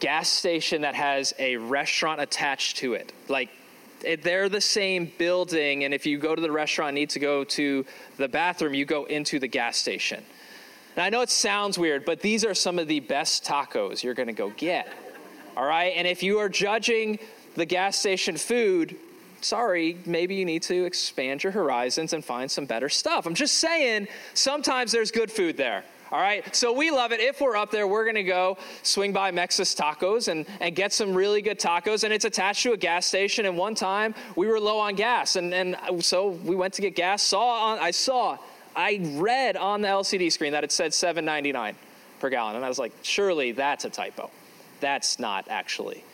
gas 0.00 0.28
station 0.28 0.82
that 0.82 0.94
has 0.94 1.32
a 1.38 1.56
restaurant 1.56 2.20
attached 2.20 2.76
to 2.78 2.92
it. 2.92 3.10
Like, 3.28 3.48
it, 4.04 4.22
they're 4.22 4.50
the 4.50 4.60
same 4.60 5.10
building, 5.16 5.84
and 5.84 5.94
if 5.94 6.04
you 6.04 6.18
go 6.18 6.34
to 6.34 6.42
the 6.42 6.52
restaurant, 6.52 6.90
and 6.90 6.96
need 6.96 7.10
to 7.10 7.20
go 7.20 7.42
to 7.44 7.86
the 8.18 8.28
bathroom, 8.28 8.74
you 8.74 8.84
go 8.84 9.04
into 9.06 9.38
the 9.38 9.48
gas 9.48 9.78
station. 9.78 10.22
And 10.96 11.04
I 11.04 11.08
know 11.08 11.22
it 11.22 11.30
sounds 11.30 11.78
weird, 11.78 12.04
but 12.04 12.20
these 12.20 12.44
are 12.44 12.54
some 12.54 12.78
of 12.78 12.86
the 12.88 13.00
best 13.00 13.44
tacos 13.44 14.02
you're 14.02 14.14
going 14.14 14.28
to 14.28 14.32
go 14.32 14.50
get. 14.50 14.88
All 15.56 15.66
right? 15.66 15.92
And 15.96 16.06
if 16.06 16.22
you 16.22 16.38
are 16.38 16.48
judging 16.48 17.18
the 17.56 17.64
gas 17.64 17.98
station 17.98 18.36
food, 18.36 18.96
sorry, 19.40 19.98
maybe 20.06 20.34
you 20.34 20.44
need 20.44 20.62
to 20.62 20.84
expand 20.84 21.42
your 21.42 21.52
horizons 21.52 22.12
and 22.12 22.24
find 22.24 22.50
some 22.50 22.66
better 22.66 22.88
stuff. 22.88 23.26
I'm 23.26 23.34
just 23.34 23.54
saying, 23.54 24.08
sometimes 24.34 24.92
there's 24.92 25.10
good 25.10 25.30
food 25.30 25.56
there. 25.56 25.84
All 26.12 26.20
right, 26.20 26.54
so 26.54 26.72
we 26.72 26.92
love 26.92 27.10
it. 27.10 27.18
If 27.18 27.40
we're 27.40 27.56
up 27.56 27.72
there, 27.72 27.88
we're 27.88 28.04
going 28.04 28.14
to 28.14 28.22
go 28.22 28.56
swing 28.84 29.12
by 29.12 29.32
Mexas 29.32 29.74
Tacos 29.74 30.28
and, 30.28 30.46
and 30.60 30.76
get 30.76 30.92
some 30.92 31.12
really 31.12 31.42
good 31.42 31.58
tacos. 31.58 32.04
And 32.04 32.12
it's 32.12 32.24
attached 32.24 32.62
to 32.62 32.72
a 32.72 32.76
gas 32.76 33.06
station. 33.06 33.46
And 33.46 33.58
one 33.58 33.74
time 33.74 34.14
we 34.36 34.46
were 34.46 34.60
low 34.60 34.78
on 34.78 34.94
gas. 34.94 35.34
And, 35.34 35.52
and 35.52 35.76
so 36.04 36.28
we 36.28 36.54
went 36.54 36.74
to 36.74 36.82
get 36.82 36.94
gas. 36.94 37.20
Saw 37.22 37.72
on, 37.72 37.78
I 37.80 37.90
saw, 37.90 38.38
I 38.76 39.00
read 39.14 39.56
on 39.56 39.82
the 39.82 39.88
LCD 39.88 40.30
screen 40.32 40.52
that 40.52 40.64
it 40.64 40.72
said 40.72 40.92
7.99 40.92 41.74
per 42.20 42.30
gallon. 42.30 42.56
And 42.56 42.64
I 42.64 42.68
was 42.68 42.78
like, 42.78 42.92
surely 43.02 43.52
that's 43.52 43.84
a 43.84 43.90
typo. 43.90 44.30
That's 44.80 45.18
not 45.18 45.46
actually 45.48 46.04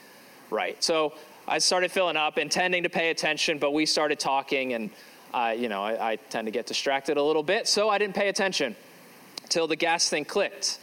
right. 0.50 0.82
So 0.82 1.14
I 1.48 1.58
started 1.58 1.90
filling 1.90 2.16
up, 2.16 2.38
intending 2.38 2.82
to 2.82 2.88
pay 2.88 3.10
attention, 3.10 3.58
but 3.58 3.72
we 3.72 3.86
started 3.86 4.20
talking, 4.20 4.74
and 4.74 4.90
uh, 5.32 5.54
you 5.56 5.68
know, 5.68 5.82
I, 5.82 6.12
I 6.12 6.16
tend 6.16 6.46
to 6.46 6.50
get 6.50 6.66
distracted 6.66 7.16
a 7.16 7.22
little 7.22 7.42
bit, 7.42 7.66
so 7.66 7.88
I 7.88 7.98
didn't 7.98 8.14
pay 8.14 8.28
attention 8.28 8.76
till 9.48 9.66
the 9.66 9.76
gas 9.76 10.08
thing 10.08 10.24
clicked, 10.24 10.78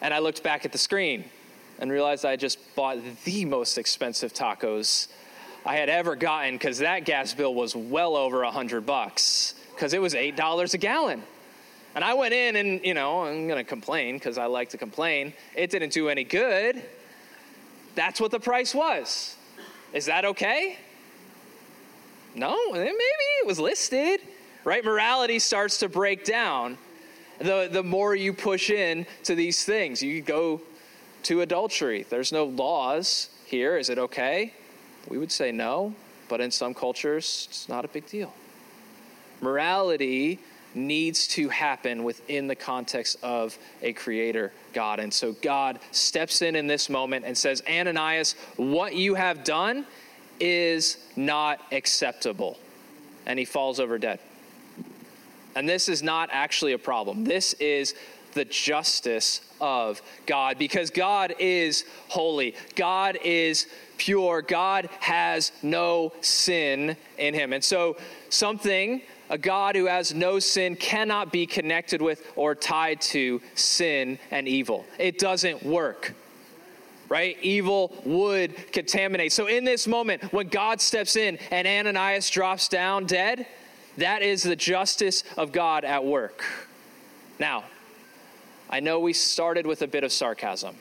and 0.00 0.14
I 0.14 0.20
looked 0.20 0.42
back 0.42 0.64
at 0.64 0.72
the 0.72 0.78
screen 0.78 1.24
and 1.78 1.90
realized 1.90 2.24
I 2.24 2.36
just 2.36 2.58
bought 2.74 2.98
the 3.24 3.44
most 3.44 3.76
expensive 3.76 4.32
tacos 4.32 5.08
I 5.66 5.76
had 5.76 5.88
ever 5.88 6.16
gotten 6.16 6.54
because 6.54 6.78
that 6.78 7.04
gas 7.04 7.34
bill 7.34 7.54
was 7.54 7.74
well 7.74 8.16
over 8.16 8.42
a 8.42 8.50
hundred 8.50 8.86
bucks 8.86 9.54
because 9.76 9.92
it 9.92 10.00
was 10.00 10.14
eight 10.14 10.36
dollars 10.36 10.72
a 10.74 10.78
gallon. 10.78 11.22
And 11.94 12.02
I 12.02 12.14
went 12.14 12.34
in 12.34 12.56
and, 12.56 12.84
you 12.84 12.94
know, 12.94 13.24
I'm 13.24 13.46
going 13.46 13.62
to 13.62 13.68
complain 13.68 14.16
because 14.16 14.38
I 14.38 14.46
like 14.46 14.70
to 14.70 14.78
complain. 14.78 15.32
It 15.54 15.70
didn't 15.70 15.92
do 15.92 16.08
any 16.08 16.24
good. 16.24 16.82
That's 17.94 18.20
what 18.20 18.30
the 18.30 18.40
price 18.40 18.74
was. 18.74 19.36
Is 19.92 20.06
that 20.06 20.24
okay? 20.24 20.78
No, 22.34 22.54
eh, 22.74 22.84
maybe 22.84 22.94
it 23.40 23.46
was 23.46 23.58
listed, 23.58 24.20
right? 24.64 24.84
Morality 24.84 25.38
starts 25.38 25.78
to 25.78 25.88
break 25.88 26.24
down 26.24 26.76
the, 27.38 27.68
the 27.70 27.82
more 27.82 28.14
you 28.14 28.34
push 28.34 28.68
in 28.68 29.06
to 29.24 29.34
these 29.34 29.64
things. 29.64 30.02
You 30.02 30.20
go 30.20 30.60
to 31.24 31.40
adultery. 31.40 32.04
There's 32.10 32.32
no 32.32 32.44
laws 32.44 33.30
here. 33.46 33.78
Is 33.78 33.88
it 33.88 33.98
okay? 33.98 34.52
We 35.08 35.16
would 35.16 35.32
say 35.32 35.50
no, 35.50 35.94
but 36.28 36.42
in 36.42 36.50
some 36.50 36.74
cultures, 36.74 37.46
it's 37.48 37.68
not 37.70 37.86
a 37.86 37.88
big 37.88 38.06
deal. 38.06 38.34
Morality 39.40 40.38
needs 40.74 41.26
to 41.26 41.48
happen 41.48 42.04
within 42.04 42.46
the 42.46 42.54
context 42.54 43.16
of 43.22 43.58
a 43.82 43.92
creator 43.92 44.52
God. 44.72 45.00
And 45.00 45.12
so 45.12 45.32
God 45.32 45.80
steps 45.90 46.42
in 46.42 46.54
in 46.54 46.66
this 46.66 46.90
moment 46.90 47.24
and 47.24 47.36
says, 47.36 47.62
Ananias, 47.68 48.34
what 48.56 48.94
you 48.94 49.14
have 49.14 49.42
done 49.42 49.86
is 50.38 50.98
not 51.16 51.60
acceptable. 51.72 52.58
And 53.24 53.38
he 53.38 53.44
falls 53.44 53.80
over 53.80 53.98
dead. 53.98 54.20
And 55.54 55.66
this 55.66 55.88
is 55.88 56.02
not 56.02 56.28
actually 56.32 56.74
a 56.74 56.78
problem. 56.78 57.24
This 57.24 57.54
is 57.54 57.94
the 58.34 58.44
justice 58.44 59.40
of 59.60 60.02
God 60.26 60.58
because 60.58 60.90
God 60.90 61.34
is 61.38 61.84
holy. 62.08 62.54
God 62.74 63.18
is 63.24 63.66
pure. 63.96 64.42
God 64.42 64.90
has 65.00 65.52
no 65.62 66.12
sin 66.20 66.96
in 67.16 67.32
him. 67.32 67.54
And 67.54 67.64
so, 67.64 67.96
something, 68.28 69.00
a 69.28 69.38
God 69.38 69.76
who 69.76 69.86
has 69.86 70.14
no 70.14 70.38
sin, 70.38 70.76
cannot 70.76 71.32
be 71.32 71.46
connected 71.46 72.00
with 72.00 72.32
or 72.36 72.54
tied 72.54 73.00
to 73.02 73.40
sin 73.54 74.18
and 74.30 74.46
evil. 74.48 74.84
It 74.98 75.18
doesn't 75.18 75.62
work 75.62 76.14
right? 77.08 77.36
Evil 77.40 77.92
would 78.04 78.72
contaminate. 78.72 79.32
So, 79.32 79.46
in 79.46 79.64
this 79.64 79.86
moment, 79.86 80.32
when 80.32 80.48
God 80.48 80.80
steps 80.80 81.16
in 81.16 81.38
and 81.50 81.66
Ananias 81.66 82.28
drops 82.30 82.68
down 82.68 83.06
dead, 83.06 83.46
that 83.96 84.22
is 84.22 84.42
the 84.42 84.56
justice 84.56 85.24
of 85.36 85.52
God 85.52 85.84
at 85.84 86.04
work. 86.04 86.44
Now, 87.38 87.64
I 88.68 88.80
know 88.80 89.00
we 89.00 89.12
started 89.12 89.66
with 89.66 89.82
a 89.82 89.86
bit 89.86 90.04
of 90.04 90.12
sarcasm, 90.12 90.76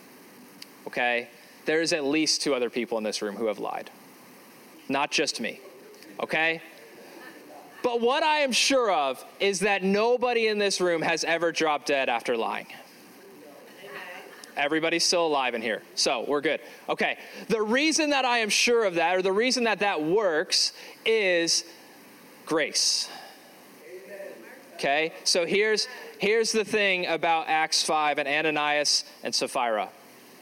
okay? 0.88 1.30
There's 1.66 1.94
at 1.94 2.04
least 2.04 2.42
two 2.42 2.54
other 2.54 2.70
people 2.70 2.98
in 2.98 3.04
this 3.04 3.22
room 3.22 3.36
who 3.36 3.48
have 3.48 3.60
lied, 3.60 3.90
not 4.90 5.12
just 5.12 5.40
me, 5.40 5.60
okay? 6.20 6.62
But 7.86 8.02
what 8.02 8.24
I 8.24 8.40
am 8.40 8.52
sure 8.52 8.92
of 8.92 9.24
is 9.40 9.60
that 9.60 9.84
nobody 9.84 10.48
in 10.48 10.58
this 10.58 10.82
room 10.82 11.04
has 11.04 11.24
ever 11.24 11.52
dropped 11.52 11.86
dead 11.86 12.10
after 12.10 12.36
lying. 12.36 12.66
Everybody's 14.58 15.04
still 15.04 15.28
alive 15.28 15.54
in 15.54 15.62
here. 15.62 15.84
So 15.94 16.26
we're 16.28 16.42
good. 16.42 16.62
Okay. 16.90 17.20
The 17.48 17.62
reason 17.62 18.10
that 18.10 18.26
I 18.26 18.40
am 18.40 18.50
sure 18.50 18.86
of 18.86 18.96
that, 18.96 19.16
or 19.16 19.22
the 19.22 19.32
reason 19.32 19.66
that 19.66 19.80
that 19.82 20.02
works, 20.02 20.74
is 21.06 21.64
grace. 22.48 23.08
Okay? 24.78 25.14
So 25.24 25.46
here's, 25.46 25.88
here's 26.18 26.52
the 26.52 26.66
thing 26.66 27.06
about 27.06 27.50
Acts 27.50 27.84
5 27.84 28.18
and 28.18 28.28
Ananias 28.28 29.04
and 29.24 29.36
Sapphira 29.36 29.90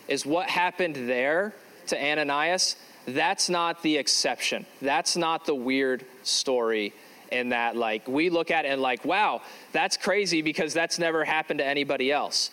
is 0.08 0.26
what 0.26 0.48
happened 0.48 0.96
there 0.96 1.54
to 1.88 2.02
Ananias, 2.02 2.78
that's 3.06 3.50
not 3.50 3.84
the 3.84 3.98
exception. 3.98 4.66
That's 4.82 5.18
not 5.18 5.46
the 5.46 5.56
weird 5.56 6.06
story 6.24 6.94
in 7.32 7.50
that 7.50 7.76
like 7.76 8.08
we 8.08 8.30
look 8.30 8.52
at 8.52 8.66
and 8.66 8.82
like, 8.82 9.06
wow, 9.06 9.42
that's 9.72 9.98
crazy 9.98 10.42
because 10.42 10.74
that's 10.74 11.00
never 11.00 11.24
happened 11.24 11.60
to 11.60 11.66
anybody 11.66 12.12
else. 12.12 12.52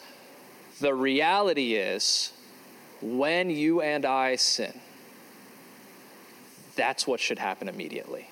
The 0.80 0.94
reality 0.94 1.74
is, 1.74 2.32
when 3.02 3.50
you 3.50 3.80
and 3.82 4.04
I 4.04 4.36
sin, 4.36 4.78
that's 6.76 7.06
what 7.06 7.20
should 7.20 7.38
happen 7.38 7.68
immediately. 7.68 8.28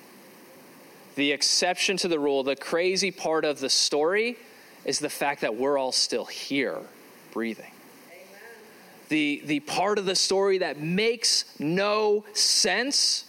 The 1.15 1.31
exception 1.31 1.97
to 1.97 2.07
the 2.07 2.19
rule, 2.19 2.43
the 2.43 2.55
crazy 2.55 3.11
part 3.11 3.45
of 3.45 3.59
the 3.59 3.69
story, 3.69 4.37
is 4.85 4.99
the 4.99 5.09
fact 5.09 5.41
that 5.41 5.55
we're 5.55 5.77
all 5.77 5.91
still 5.91 6.25
here 6.25 6.79
breathing. 7.31 7.71
The, 9.09 9.41
the 9.45 9.59
part 9.61 9.97
of 9.97 10.05
the 10.05 10.15
story 10.15 10.59
that 10.59 10.79
makes 10.79 11.45
no 11.59 12.25
sense 12.33 13.25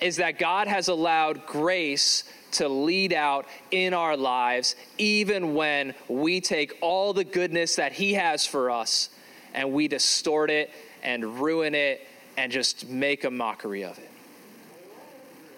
is 0.00 0.16
that 0.16 0.38
God 0.38 0.66
has 0.66 0.88
allowed 0.88 1.46
grace 1.46 2.24
to 2.52 2.68
lead 2.68 3.12
out 3.12 3.46
in 3.70 3.94
our 3.94 4.16
lives, 4.16 4.76
even 4.98 5.54
when 5.54 5.94
we 6.08 6.40
take 6.40 6.76
all 6.80 7.12
the 7.12 7.24
goodness 7.24 7.76
that 7.76 7.92
He 7.92 8.14
has 8.14 8.46
for 8.46 8.70
us 8.70 9.10
and 9.54 9.72
we 9.72 9.88
distort 9.88 10.50
it 10.50 10.70
and 11.02 11.40
ruin 11.40 11.74
it 11.74 12.06
and 12.36 12.50
just 12.50 12.88
make 12.88 13.24
a 13.24 13.30
mockery 13.30 13.84
of 13.84 13.98
it. 13.98 14.10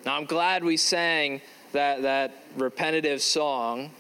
Now, 0.04 0.16
I'm 0.16 0.24
glad 0.24 0.64
we 0.64 0.76
sang 0.76 1.40
that, 1.72 2.02
that 2.02 2.44
repetitive 2.56 3.22
song 3.22 3.90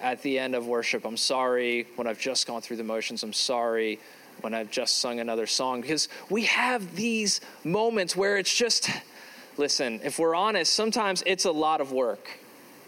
at 0.00 0.22
the 0.22 0.38
end 0.38 0.54
of 0.54 0.66
worship. 0.66 1.04
I'm 1.04 1.16
sorry 1.16 1.86
when 1.96 2.06
I've 2.06 2.20
just 2.20 2.46
gone 2.46 2.60
through 2.60 2.76
the 2.76 2.84
motions. 2.84 3.22
I'm 3.22 3.32
sorry 3.32 3.98
when 4.40 4.54
I've 4.54 4.70
just 4.70 4.98
sung 4.98 5.20
another 5.20 5.46
song 5.46 5.80
because 5.80 6.08
we 6.30 6.44
have 6.44 6.94
these 6.94 7.40
moments 7.64 8.14
where 8.14 8.36
it's 8.36 8.54
just 8.54 8.90
listen, 9.58 10.00
if 10.04 10.18
we're 10.18 10.34
honest, 10.34 10.72
sometimes 10.72 11.22
it's 11.26 11.44
a 11.44 11.52
lot 11.52 11.80
of 11.80 11.92
work 11.92 12.30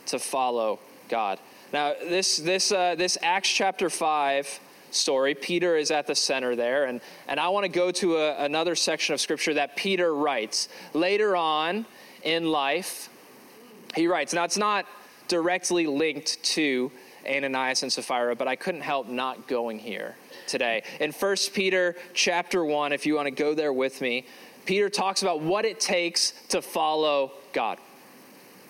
to 0.06 0.18
follow 0.18 0.78
God. 1.08 1.38
Now, 1.72 1.94
this, 2.00 2.36
this, 2.36 2.72
uh, 2.72 2.94
this 2.94 3.18
Acts 3.22 3.48
chapter 3.48 3.90
5 3.90 4.60
story, 4.90 5.34
Peter 5.34 5.76
is 5.76 5.90
at 5.90 6.06
the 6.06 6.14
center 6.14 6.56
there, 6.56 6.86
and, 6.86 7.00
and 7.28 7.38
I 7.38 7.48
want 7.48 7.64
to 7.64 7.68
go 7.68 7.90
to 7.92 8.16
a, 8.16 8.44
another 8.44 8.74
section 8.74 9.14
of 9.14 9.20
scripture 9.20 9.54
that 9.54 9.76
Peter 9.76 10.14
writes. 10.14 10.68
Later 10.94 11.36
on 11.36 11.86
in 12.22 12.50
life, 12.50 13.08
he 13.94 14.06
writes, 14.06 14.32
now 14.32 14.44
it's 14.44 14.56
not 14.56 14.86
directly 15.28 15.86
linked 15.86 16.42
to 16.42 16.90
Ananias 17.28 17.82
and 17.82 17.92
Sapphira, 17.92 18.34
but 18.34 18.48
I 18.48 18.56
couldn't 18.56 18.80
help 18.80 19.08
not 19.08 19.46
going 19.46 19.78
here 19.78 20.16
today. 20.46 20.82
In 20.98 21.12
1 21.12 21.36
Peter 21.52 21.94
chapter 22.14 22.64
1, 22.64 22.92
if 22.92 23.06
you 23.06 23.14
want 23.14 23.26
to 23.26 23.30
go 23.30 23.54
there 23.54 23.72
with 23.72 24.00
me, 24.00 24.26
Peter 24.64 24.88
talks 24.88 25.22
about 25.22 25.40
what 25.40 25.64
it 25.64 25.80
takes 25.80 26.32
to 26.48 26.62
follow 26.62 27.32
God. 27.52 27.78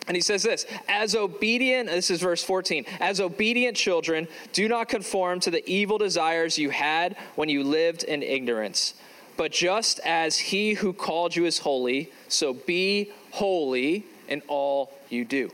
And 0.06 0.16
he 0.16 0.22
says 0.22 0.42
this 0.42 0.66
as 0.88 1.14
obedient, 1.14 1.88
this 1.88 2.10
is 2.10 2.20
verse 2.20 2.42
14, 2.42 2.84
as 3.00 3.20
obedient 3.20 3.76
children, 3.76 4.26
do 4.52 4.66
not 4.68 4.88
conform 4.88 5.40
to 5.40 5.50
the 5.50 5.68
evil 5.70 5.98
desires 5.98 6.58
you 6.58 6.70
had 6.70 7.16
when 7.36 7.48
you 7.48 7.62
lived 7.62 8.02
in 8.02 8.22
ignorance. 8.22 8.94
But 9.36 9.52
just 9.52 10.00
as 10.00 10.36
he 10.36 10.74
who 10.74 10.92
called 10.92 11.36
you 11.36 11.44
is 11.44 11.58
holy, 11.58 12.12
so 12.28 12.52
be 12.52 13.10
holy 13.30 14.04
in 14.28 14.42
all 14.48 14.92
you 15.08 15.24
do. 15.24 15.50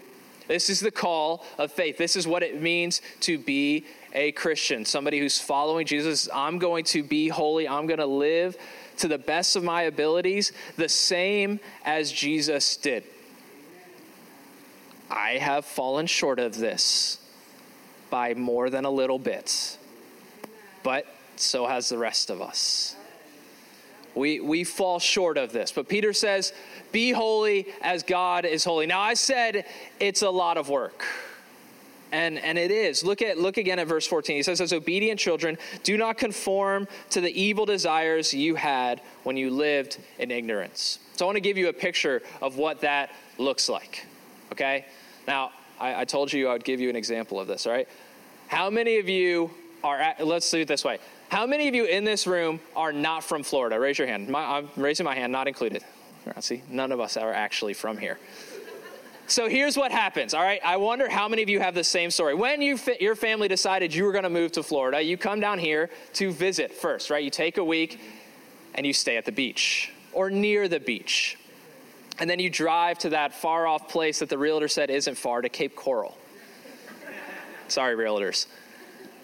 This 0.49 0.71
is 0.71 0.81
the 0.81 0.90
call 0.90 1.45
of 1.59 1.73
faith. 1.73 1.99
This 1.99 2.16
is 2.16 2.26
what 2.26 2.43
it 2.43 2.61
means 2.61 3.02
to 3.21 3.38
be 3.38 3.85
a 4.12 4.33
Christian, 4.33 4.85
somebody 4.85 5.19
who's 5.19 5.38
following 5.38 5.87
Jesus. 5.87 6.28
I'm 6.33 6.59
going 6.59 6.85
to 6.87 7.02
be 7.02 7.28
holy, 7.28 7.69
I'm 7.69 7.87
going 7.87 7.99
to 7.99 8.07
live 8.07 8.57
to 8.99 9.09
the 9.09 9.19
best 9.19 9.57
of 9.57 9.65
my 9.65 9.83
abilities, 9.83 10.53
the 10.76 10.88
same 10.88 11.61
as 11.85 12.11
Jesus 12.12 12.76
did. 12.76 13.05
I 15.11 15.33
have 15.33 15.65
fallen 15.65 16.07
short 16.07 16.38
of 16.38 16.57
this 16.57 17.19
by 18.11 18.35
more 18.35 18.71
than 18.71 18.85
a 18.85 18.91
little 18.91 19.19
bit, 19.19 19.79
but 20.83 21.07
so 21.37 21.67
has 21.67 21.88
the 21.88 21.99
rest 21.99 22.31
of 22.31 22.41
us. 22.41 22.97
We, 24.15 24.41
we 24.41 24.65
fall 24.65 24.99
short 24.99 25.37
of 25.37 25.53
this. 25.53 25.71
But 25.71 25.88
Peter 25.88 26.15
says, 26.15 26.55
Be 26.91 27.12
holy 27.12 27.67
as 27.83 28.03
God 28.03 28.47
is 28.47 28.65
holy. 28.65 28.87
Now, 28.87 29.00
I 29.00 29.12
said 29.12 29.67
it's 30.00 30.23
a 30.23 30.31
lot 30.31 30.57
of 30.57 30.71
work. 30.71 31.05
And, 32.16 32.38
and 32.38 32.56
it 32.56 32.70
is. 32.70 33.04
Look 33.04 33.20
at 33.20 33.37
look 33.37 33.58
again 33.58 33.78
at 33.78 33.87
verse 33.88 34.06
14. 34.06 34.37
He 34.37 34.42
says, 34.42 34.62
As 34.62 34.73
obedient 34.73 35.20
children, 35.20 35.58
do 35.82 35.99
not 35.99 36.16
conform 36.16 36.88
to 37.11 37.20
the 37.20 37.28
evil 37.38 37.66
desires 37.66 38.32
you 38.32 38.54
had 38.54 39.02
when 39.25 39.37
you 39.37 39.50
lived 39.50 39.99
in 40.18 40.30
ignorance. 40.30 40.99
So 41.16 41.26
I 41.26 41.28
want 41.28 41.37
to 41.37 41.42
give 41.42 41.58
you 41.58 41.68
a 41.68 41.75
picture 41.75 42.23
of 42.40 42.56
what 42.56 42.80
that 42.80 43.11
looks 43.37 43.68
like. 43.68 44.06
Okay? 44.50 44.87
Now, 45.28 45.50
I, 45.78 46.00
I 46.00 46.04
told 46.06 46.32
you 46.32 46.49
I 46.49 46.54
would 46.54 46.64
give 46.64 46.80
you 46.80 46.88
an 46.88 46.96
example 46.96 47.38
of 47.38 47.49
this, 47.49 47.66
all 47.66 47.73
right? 47.73 47.88
How 48.49 48.70
many 48.70 48.99
of 48.99 49.11
you 49.11 49.50
are 49.85 49.99
at, 49.99 50.26
let's 50.26 50.50
do 50.50 50.61
it 50.61 50.68
this 50.68 50.85
way. 50.85 50.99
How 51.28 51.46
many 51.46 51.68
of 51.68 51.75
you 51.75 51.85
in 51.85 52.04
this 52.04 52.26
room 52.26 52.61
are 52.75 52.94
not 52.94 53.25
from 53.25 53.42
Florida? 53.42 53.78
Raise 53.78 53.99
your 53.99 54.08
hand. 54.08 54.28
My, 54.28 54.56
I'm 54.56 54.70
raising 54.76 55.04
my 55.04 55.14
hand, 55.14 55.32
not 55.32 55.49
included. 55.49 55.85
See, 56.40 56.62
none 56.70 56.92
of 56.92 57.00
us 57.00 57.18
are 57.18 57.32
actually 57.32 57.75
from 57.75 57.99
here. 57.99 58.18
So 59.28 59.49
here's 59.49 59.76
what 59.76 59.90
happens, 59.90 60.35
all 60.35 60.42
right? 60.42 60.61
I 60.64 60.76
wonder 60.76 61.09
how 61.09 61.28
many 61.28 61.42
of 61.42 61.49
you 61.49 61.59
have 61.59 61.75
the 61.75 61.83
same 61.83 62.11
story. 62.11 62.35
When 62.35 62.62
you 62.62 62.78
your 63.00 63.16
family 63.16 63.49
decided 63.49 63.92
you 63.92 64.04
were 64.04 64.12
going 64.12 64.25
to 64.25 64.30
move 64.30 64.52
to 64.52 64.62
Florida, 64.62 65.02
you 65.02 65.16
come 65.16 65.40
down 65.40 65.59
here 65.59 65.90
to 66.14 66.33
visit 66.33 66.73
first, 66.73 67.11
right? 67.11 67.25
You 67.25 67.30
take 67.30 67.59
a 67.59 67.64
week 67.64 68.00
and 68.76 68.87
you 68.87 68.92
stay 68.92 69.16
at 69.16 69.25
the 69.25 69.33
beach 69.33 69.92
or 70.12 70.30
near 70.30 70.68
the 70.68 70.78
beach. 70.78 71.38
And 72.18 72.30
then 72.30 72.38
you 72.38 72.49
drive 72.49 72.99
to 73.00 73.11
that 73.11 73.35
far 73.35 73.66
off 73.66 73.88
place 73.88 74.21
that 74.21 74.28
the 74.28 74.38
realtor 74.38 74.68
said 74.68 74.90
isn't 74.90 75.16
far 75.16 75.42
to 75.42 75.49
Cape 75.49 75.75
Coral. 75.75 76.16
Sorry, 77.68 77.97
realtors. 77.97 78.47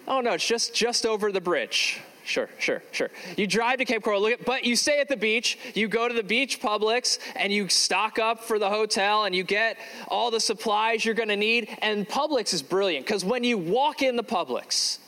Oh 0.07 0.19
no, 0.19 0.33
it's 0.33 0.45
just 0.45 0.75
just 0.75 1.05
over 1.05 1.31
the 1.31 1.41
bridge. 1.41 2.01
Sure, 2.25 2.49
sure, 2.57 2.81
sure. 2.91 3.09
You 3.35 3.47
drive 3.47 3.79
to 3.79 3.85
Cape 3.85 4.01
Coral, 4.01 4.21
look 4.21 4.33
at, 4.33 4.45
but 4.45 4.63
you 4.63 4.77
stay 4.77 4.99
at 5.01 5.09
the 5.09 5.17
beach. 5.17 5.57
You 5.73 5.89
go 5.89 6.07
to 6.07 6.13
the 6.13 6.23
beach 6.23 6.61
Publix 6.61 7.19
and 7.35 7.51
you 7.51 7.67
stock 7.67 8.17
up 8.17 8.43
for 8.43 8.57
the 8.57 8.69
hotel 8.69 9.25
and 9.25 9.35
you 9.35 9.43
get 9.43 9.77
all 10.07 10.31
the 10.31 10.39
supplies 10.39 11.03
you're 11.03 11.15
going 11.15 11.29
to 11.29 11.35
need. 11.35 11.69
And 11.81 12.07
Publix 12.07 12.53
is 12.53 12.61
brilliant 12.61 13.05
because 13.05 13.25
when 13.25 13.43
you 13.43 13.57
walk 13.57 14.01
in 14.01 14.15
the 14.15 14.23
Publix, 14.23 14.99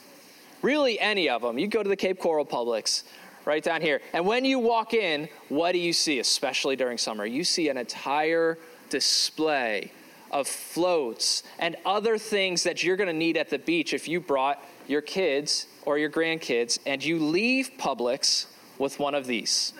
really 0.61 0.99
any 0.99 1.29
of 1.29 1.41
them, 1.41 1.57
you 1.57 1.67
go 1.67 1.81
to 1.81 1.87
the 1.87 1.95
Cape 1.95 2.19
Coral 2.19 2.45
Publix 2.45 3.03
right 3.45 3.63
down 3.63 3.81
here. 3.81 4.01
And 4.11 4.25
when 4.25 4.43
you 4.43 4.59
walk 4.59 4.93
in, 4.93 5.29
what 5.47 5.71
do 5.71 5.77
you 5.77 5.93
see, 5.93 6.19
especially 6.19 6.75
during 6.75 6.97
summer? 6.97 7.25
You 7.25 7.45
see 7.45 7.69
an 7.69 7.77
entire 7.77 8.57
display 8.89 9.91
of 10.31 10.47
floats 10.49 11.43
and 11.59 11.77
other 11.85 12.17
things 12.17 12.63
that 12.63 12.83
you're 12.83 12.97
going 12.97 13.07
to 13.07 13.13
need 13.13 13.37
at 13.37 13.49
the 13.49 13.59
beach 13.59 13.93
if 13.93 14.07
you 14.07 14.19
brought 14.19 14.61
your 14.87 15.01
kids 15.01 15.67
or 15.85 15.97
your 15.97 16.09
grandkids 16.09 16.79
and 16.85 17.03
you 17.03 17.19
leave 17.19 17.71
Publix 17.77 18.47
with 18.77 18.99
one 18.99 19.15
of 19.15 19.25
these. 19.25 19.73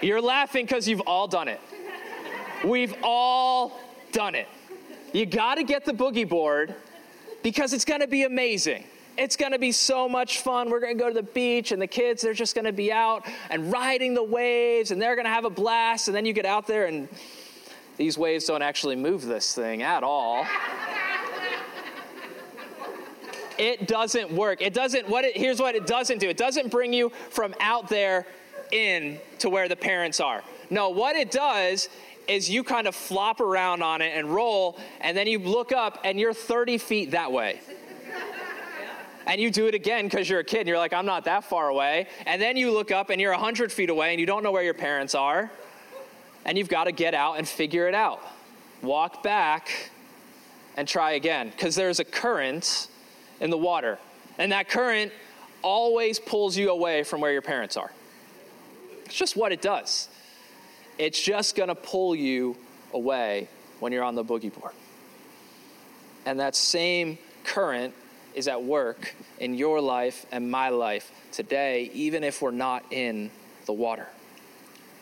You're 0.00 0.22
laughing 0.22 0.64
because 0.64 0.88
you've 0.88 1.02
all 1.02 1.28
done 1.28 1.48
it. 1.48 1.60
We've 2.64 2.94
all 3.02 3.78
done 4.12 4.34
it. 4.34 4.48
You 5.12 5.26
got 5.26 5.56
to 5.56 5.64
get 5.64 5.84
the 5.84 5.92
boogie 5.92 6.28
board 6.28 6.74
because 7.42 7.72
it's 7.72 7.84
going 7.84 8.00
to 8.00 8.06
be 8.06 8.22
amazing. 8.22 8.84
It's 9.18 9.36
going 9.36 9.52
to 9.52 9.58
be 9.58 9.72
so 9.72 10.08
much 10.08 10.40
fun. 10.40 10.70
We're 10.70 10.80
going 10.80 10.96
to 10.96 11.02
go 11.02 11.08
to 11.08 11.14
the 11.14 11.22
beach, 11.22 11.72
and 11.72 11.82
the 11.82 11.86
kids, 11.86 12.22
they're 12.22 12.32
just 12.32 12.54
going 12.54 12.64
to 12.64 12.72
be 12.72 12.92
out 12.92 13.26
and 13.50 13.70
riding 13.70 14.14
the 14.14 14.22
waves, 14.22 14.92
and 14.92 15.02
they're 15.02 15.16
going 15.16 15.26
to 15.26 15.32
have 15.32 15.44
a 15.44 15.50
blast. 15.50 16.08
And 16.08 16.16
then 16.16 16.24
you 16.24 16.32
get 16.32 16.46
out 16.46 16.66
there, 16.66 16.86
and 16.86 17.08
these 17.96 18.16
waves 18.16 18.46
don't 18.46 18.62
actually 18.62 18.96
move 18.96 19.26
this 19.26 19.54
thing 19.54 19.82
at 19.82 20.02
all. 20.02 20.46
It 23.60 23.86
doesn't 23.86 24.32
work. 24.32 24.62
It 24.62 24.72
doesn't, 24.72 25.06
what 25.06 25.24
it, 25.24 25.36
here's 25.36 25.60
what 25.60 25.74
it 25.74 25.86
doesn't 25.86 26.18
do 26.18 26.30
it 26.30 26.38
doesn't 26.38 26.70
bring 26.70 26.92
you 26.92 27.10
from 27.28 27.54
out 27.60 27.88
there 27.88 28.26
in 28.72 29.20
to 29.40 29.50
where 29.50 29.68
the 29.68 29.76
parents 29.76 30.18
are. 30.18 30.42
No, 30.70 30.88
what 30.88 31.14
it 31.14 31.30
does 31.30 31.88
is 32.26 32.48
you 32.48 32.64
kind 32.64 32.86
of 32.86 32.94
flop 32.94 33.40
around 33.40 33.82
on 33.82 34.00
it 34.00 34.16
and 34.16 34.32
roll, 34.32 34.78
and 35.00 35.16
then 35.16 35.26
you 35.26 35.38
look 35.38 35.72
up 35.72 35.98
and 36.04 36.18
you're 36.18 36.32
30 36.32 36.78
feet 36.78 37.10
that 37.10 37.30
way 37.32 37.60
and 39.26 39.40
you 39.40 39.50
do 39.50 39.66
it 39.66 39.74
again 39.74 40.06
because 40.06 40.28
you're 40.28 40.40
a 40.40 40.44
kid 40.44 40.60
and 40.60 40.68
you're 40.68 40.78
like, 40.78 40.92
I'm 40.92 41.06
not 41.06 41.24
that 41.26 41.44
far 41.44 41.68
away. 41.68 42.08
And 42.26 42.40
then 42.40 42.56
you 42.56 42.72
look 42.72 42.90
up 42.90 43.10
and 43.10 43.20
you're 43.20 43.32
100 43.32 43.70
feet 43.70 43.90
away 43.90 44.10
and 44.10 44.18
you 44.18 44.26
don't 44.26 44.42
know 44.42 44.50
where 44.50 44.62
your 44.62 44.74
parents 44.74 45.14
are. 45.14 45.50
And 46.44 46.56
you've 46.56 46.68
got 46.68 46.84
to 46.84 46.92
get 46.92 47.14
out 47.14 47.34
and 47.38 47.46
figure 47.46 47.86
it 47.86 47.94
out. 47.94 48.20
Walk 48.82 49.22
back 49.22 49.90
and 50.76 50.88
try 50.88 51.12
again 51.12 51.50
because 51.50 51.74
there's 51.74 52.00
a 52.00 52.04
current 52.04 52.88
in 53.40 53.50
the 53.50 53.58
water. 53.58 53.98
And 54.38 54.52
that 54.52 54.68
current 54.68 55.12
always 55.62 56.18
pulls 56.18 56.56
you 56.56 56.70
away 56.70 57.02
from 57.02 57.20
where 57.20 57.32
your 57.32 57.42
parents 57.42 57.76
are. 57.76 57.90
It's 59.04 59.14
just 59.14 59.36
what 59.36 59.52
it 59.52 59.60
does. 59.60 60.08
It's 60.98 61.20
just 61.20 61.56
going 61.56 61.68
to 61.68 61.74
pull 61.74 62.14
you 62.14 62.56
away 62.92 63.48
when 63.80 63.92
you're 63.92 64.04
on 64.04 64.14
the 64.14 64.24
boogie 64.24 64.52
board. 64.52 64.72
And 66.26 66.40
that 66.40 66.54
same 66.54 67.18
current 67.44 67.94
is 68.34 68.46
at 68.46 68.62
work 68.62 69.14
in 69.38 69.54
your 69.54 69.80
life 69.80 70.26
and 70.30 70.50
my 70.50 70.68
life 70.68 71.10
today, 71.32 71.90
even 71.94 72.22
if 72.22 72.40
we're 72.42 72.50
not 72.50 72.84
in 72.92 73.30
the 73.66 73.72
water. 73.72 74.06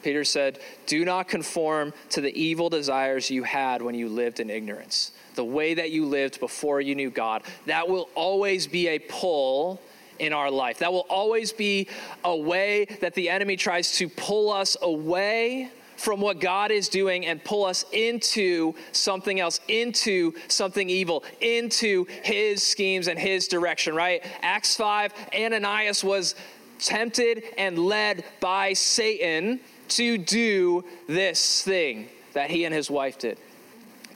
Peter 0.03 0.25
said, 0.25 0.59
Do 0.87 1.05
not 1.05 1.29
conform 1.29 1.93
to 2.11 2.21
the 2.21 2.41
evil 2.41 2.69
desires 2.69 3.31
you 3.31 3.43
had 3.43 3.83
when 3.83 3.95
you 3.95 4.09
lived 4.09 4.41
in 4.41 4.51
ignorance. 4.51 5.13
The 5.35 5.45
way 5.45 5.75
that 5.75 5.91
you 5.91 6.05
lived 6.07 6.41
before 6.41 6.81
you 6.81 6.95
knew 6.95 7.11
God, 7.11 7.43
that 7.67 7.89
will 7.89 8.09
always 8.15 8.67
be 8.67 8.89
a 8.89 8.99
pull 8.99 9.81
in 10.19 10.33
our 10.33 10.51
life. 10.51 10.79
That 10.79 10.93
will 10.93 11.07
always 11.09 11.53
be 11.53 11.89
a 12.25 12.37
way 12.37 12.87
that 13.01 13.15
the 13.15 13.29
enemy 13.29 13.57
tries 13.57 13.97
to 13.97 14.09
pull 14.09 14.51
us 14.51 14.77
away 14.83 15.71
from 15.97 16.21
what 16.21 16.41
God 16.41 16.71
is 16.71 16.89
doing 16.89 17.27
and 17.27 17.43
pull 17.43 17.65
us 17.65 17.85
into 17.93 18.75
something 18.93 19.41
else, 19.41 19.61
into 19.67 20.33
something 20.47 20.89
evil, 20.89 21.25
into 21.41 22.07
his 22.23 22.63
schemes 22.63 23.09
and 23.09 23.19
his 23.19 23.49
direction, 23.49 23.95
right? 23.95 24.25
Acts 24.43 24.77
5, 24.77 25.13
Ananias 25.35 26.05
was 26.05 26.37
tempted 26.79 27.43
and 27.57 27.79
led 27.79 28.25
by 28.41 28.73
Satan 28.73 29.59
to 29.91 30.19
do 30.19 30.85
this 31.07 31.63
thing 31.63 32.09
that 32.35 32.51
he 32.51 32.65
and 32.65 32.75
his 32.75 32.91
wife 32.91 33.19
did 33.19 33.39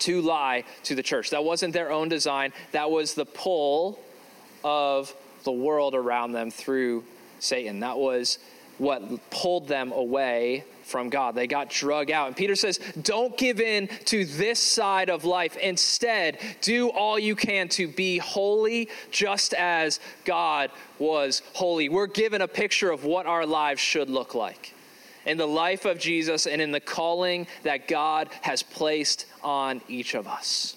to 0.00 0.20
lie 0.20 0.64
to 0.84 0.94
the 0.94 1.02
church. 1.02 1.30
That 1.30 1.44
wasn't 1.44 1.72
their 1.72 1.92
own 1.92 2.08
design, 2.08 2.52
that 2.72 2.90
was 2.90 3.14
the 3.14 3.26
pull 3.26 3.98
of 4.64 5.14
the 5.44 5.52
world 5.52 5.94
around 5.94 6.32
them 6.32 6.50
through 6.50 7.04
Satan. 7.38 7.80
That 7.80 7.98
was 7.98 8.38
what 8.78 9.30
pulled 9.30 9.68
them 9.68 9.92
away 9.92 10.64
from 10.82 11.08
God. 11.08 11.34
They 11.34 11.46
got 11.46 11.70
drug 11.70 12.10
out. 12.10 12.26
And 12.26 12.36
Peter 12.36 12.56
says, 12.56 12.78
don't 13.00 13.36
give 13.36 13.60
in 13.60 13.88
to 14.06 14.24
this 14.24 14.58
side 14.58 15.08
of 15.08 15.24
life. 15.24 15.56
Instead, 15.56 16.38
do 16.60 16.90
all 16.90 17.18
you 17.18 17.36
can 17.36 17.68
to 17.70 17.86
be 17.86 18.18
holy 18.18 18.88
just 19.10 19.54
as 19.54 20.00
God 20.24 20.70
was 20.98 21.42
holy. 21.52 21.88
We're 21.88 22.08
given 22.08 22.40
a 22.42 22.48
picture 22.48 22.90
of 22.90 23.04
what 23.04 23.26
our 23.26 23.46
lives 23.46 23.80
should 23.80 24.10
look 24.10 24.34
like 24.34 24.71
in 25.26 25.38
the 25.38 25.46
life 25.46 25.84
of 25.84 25.98
Jesus 25.98 26.46
and 26.46 26.60
in 26.60 26.72
the 26.72 26.80
calling 26.80 27.46
that 27.62 27.88
God 27.88 28.28
has 28.42 28.62
placed 28.62 29.26
on 29.42 29.80
each 29.88 30.14
of 30.14 30.26
us. 30.26 30.76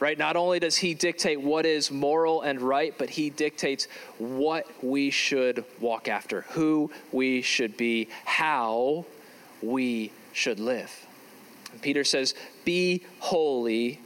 Right? 0.00 0.18
Not 0.18 0.36
only 0.36 0.58
does 0.58 0.76
he 0.76 0.92
dictate 0.92 1.40
what 1.40 1.64
is 1.64 1.90
moral 1.90 2.42
and 2.42 2.60
right, 2.60 2.94
but 2.98 3.10
he 3.10 3.30
dictates 3.30 3.86
what 4.18 4.66
we 4.82 5.10
should 5.10 5.64
walk 5.80 6.08
after, 6.08 6.42
who 6.50 6.90
we 7.12 7.42
should 7.42 7.76
be, 7.76 8.08
how 8.24 9.06
we 9.62 10.12
should 10.32 10.60
live. 10.60 11.06
And 11.72 11.80
Peter 11.80 12.04
says, 12.04 12.34
Be 12.64 13.02
holy 13.20 14.00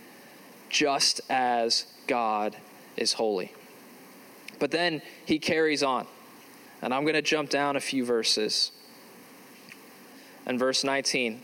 just 0.69 1.21
as 1.29 1.87
God 2.07 2.57
is 2.97 3.15
holy. 3.15 3.53
But 4.59 4.71
then 4.71 5.03
he 5.25 5.39
carries 5.39 5.83
on. 5.83 6.07
And 6.83 6.95
I'm 6.95 7.03
going 7.03 7.15
to 7.15 7.23
jump 7.23 7.51
down 7.51 7.77
a 7.77 7.81
few 7.81 8.05
verses. 8.05 8.73
And 10.49 10.59
verse 10.59 10.83
19, 10.83 11.43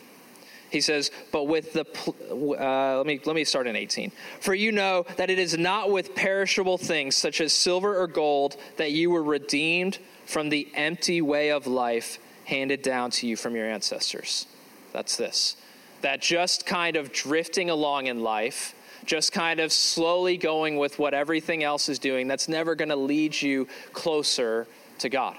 He 0.71 0.81
says, 0.81 1.11
but 1.31 1.45
with 1.45 1.75
the, 1.75 1.87
uh, 2.33 2.97
let, 2.97 3.07
me, 3.07 3.21
let 3.25 3.37
me 3.37 3.45
start 3.45 3.67
in 3.67 3.77
18. 3.77 4.11
For 4.41 4.55
you 4.55 4.73
know 4.73 5.05
that 5.17 5.29
it 5.31 5.39
is 5.39 5.57
not 5.57 5.91
with 5.91 6.15
perishable 6.15 6.79
things 6.79 7.15
such 7.15 7.43
as 7.43 7.53
silver 7.53 8.01
or 8.01 8.07
gold 8.07 8.57
that 8.79 8.93
you 8.93 9.11
were 9.11 9.23
redeemed 9.23 9.99
from 10.25 10.49
the 10.49 10.69
empty 10.75 11.21
way 11.21 11.51
of 11.51 11.67
life 11.67 12.19
handed 12.47 12.81
down 12.83 13.11
to 13.11 13.27
you 13.27 13.37
from 13.37 13.55
your 13.55 13.67
ancestors. 13.67 14.47
That's 14.93 15.17
this. 15.17 15.57
That 16.01 16.23
just 16.23 16.65
kind 16.65 16.97
of 16.97 17.13
drifting 17.13 17.69
along 17.69 18.07
in 18.07 18.23
life, 18.23 18.75
just 19.05 19.33
kind 19.33 19.61
of 19.61 19.71
slowly 19.71 20.39
going 20.39 20.79
with 20.79 20.99
what 20.99 21.13
everything 21.13 21.63
else 21.63 21.91
is 21.91 21.99
doing, 21.99 22.27
that's 22.27 22.49
never 22.49 22.75
going 22.75 22.89
to 22.89 22.97
lead 22.97 23.41
you 23.41 23.69
closer 23.93 24.67
to 24.99 25.11
God 25.11 25.37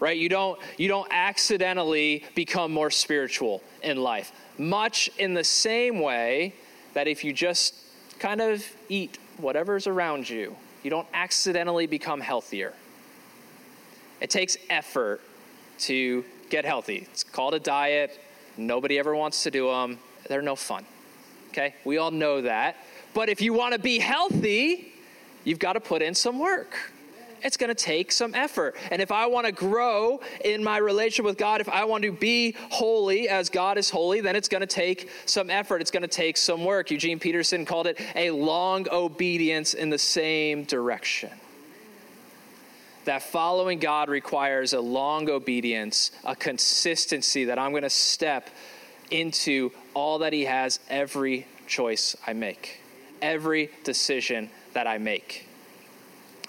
right? 0.00 0.16
You 0.16 0.28
don't 0.28 0.58
you 0.76 0.88
don't 0.88 1.08
accidentally 1.10 2.24
become 2.34 2.72
more 2.72 2.90
spiritual 2.90 3.62
in 3.82 3.98
life. 3.98 4.32
Much 4.58 5.08
in 5.18 5.34
the 5.34 5.44
same 5.44 6.00
way 6.00 6.54
that 6.94 7.06
if 7.06 7.22
you 7.22 7.32
just 7.32 7.74
kind 8.18 8.40
of 8.40 8.64
eat 8.88 9.18
whatever's 9.38 9.86
around 9.86 10.28
you 10.28 10.56
you 10.82 10.90
don't 10.90 11.08
accidentally 11.14 11.86
become 11.86 12.20
healthier. 12.20 12.72
It 14.20 14.30
takes 14.30 14.56
effort 14.68 15.20
to 15.80 16.24
get 16.50 16.64
healthy. 16.64 17.06
It's 17.10 17.22
called 17.22 17.54
a 17.54 17.60
diet. 17.60 18.18
Nobody 18.56 18.98
ever 18.98 19.14
wants 19.14 19.44
to 19.44 19.50
do 19.50 19.68
them 19.68 19.98
they're 20.28 20.42
no 20.42 20.56
fun 20.56 20.84
okay? 21.50 21.74
We 21.84 21.98
all 21.98 22.10
know 22.10 22.42
that. 22.42 22.76
But 23.12 23.28
if 23.28 23.40
you 23.40 23.52
want 23.52 23.74
to 23.74 23.78
be 23.78 23.98
healthy 23.98 24.92
you've 25.44 25.58
got 25.58 25.72
to 25.72 25.80
put 25.80 26.02
in 26.02 26.14
some 26.14 26.38
work 26.38 26.76
it's 27.42 27.56
going 27.56 27.68
to 27.68 27.74
take 27.74 28.12
some 28.12 28.34
effort. 28.34 28.76
And 28.90 29.00
if 29.00 29.10
I 29.12 29.26
want 29.26 29.46
to 29.46 29.52
grow 29.52 30.20
in 30.44 30.62
my 30.62 30.78
relationship 30.78 31.24
with 31.24 31.38
God, 31.38 31.60
if 31.60 31.68
I 31.68 31.84
want 31.84 32.04
to 32.04 32.12
be 32.12 32.54
holy 32.70 33.28
as 33.28 33.48
God 33.48 33.78
is 33.78 33.90
holy, 33.90 34.20
then 34.20 34.36
it's 34.36 34.48
going 34.48 34.60
to 34.60 34.66
take 34.66 35.10
some 35.26 35.50
effort. 35.50 35.80
It's 35.80 35.90
going 35.90 36.02
to 36.02 36.08
take 36.08 36.36
some 36.36 36.64
work. 36.64 36.90
Eugene 36.90 37.18
Peterson 37.18 37.64
called 37.64 37.86
it 37.86 38.00
a 38.14 38.30
long 38.30 38.86
obedience 38.90 39.74
in 39.74 39.90
the 39.90 39.98
same 39.98 40.64
direction. 40.64 41.30
That 43.06 43.22
following 43.22 43.78
God 43.78 44.08
requires 44.08 44.72
a 44.72 44.80
long 44.80 45.30
obedience, 45.30 46.10
a 46.24 46.36
consistency 46.36 47.46
that 47.46 47.58
I'm 47.58 47.70
going 47.70 47.82
to 47.82 47.90
step 47.90 48.50
into 49.10 49.72
all 49.94 50.18
that 50.18 50.32
He 50.32 50.44
has 50.44 50.80
every 50.88 51.46
choice 51.66 52.16
I 52.26 52.34
make, 52.34 52.80
every 53.22 53.70
decision 53.84 54.50
that 54.74 54.86
I 54.86 54.98
make. 54.98 55.46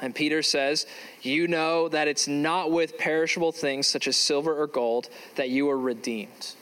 And 0.02 0.16
Peter 0.16 0.42
says, 0.42 0.88
You 1.22 1.48
know 1.48 1.88
that 1.90 2.08
it's 2.08 2.28
not 2.28 2.72
with 2.72 2.98
perishable 2.98 3.52
things 3.52 3.88
such 3.88 4.08
as 4.08 4.18
silver 4.18 4.60
or 4.60 4.68
gold 4.68 5.10
that 5.36 5.50
you 5.50 5.70
are 5.70 5.78
redeemed. 5.78 6.56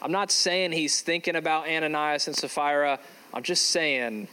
I'm 0.00 0.12
not 0.12 0.30
saying 0.30 0.72
he's 0.72 1.00
thinking 1.00 1.36
about 1.36 1.68
Ananias 1.68 2.28
and 2.28 2.36
Sapphira. 2.36 2.98
I'm 3.34 3.42
just 3.42 3.66
saying 3.66 4.28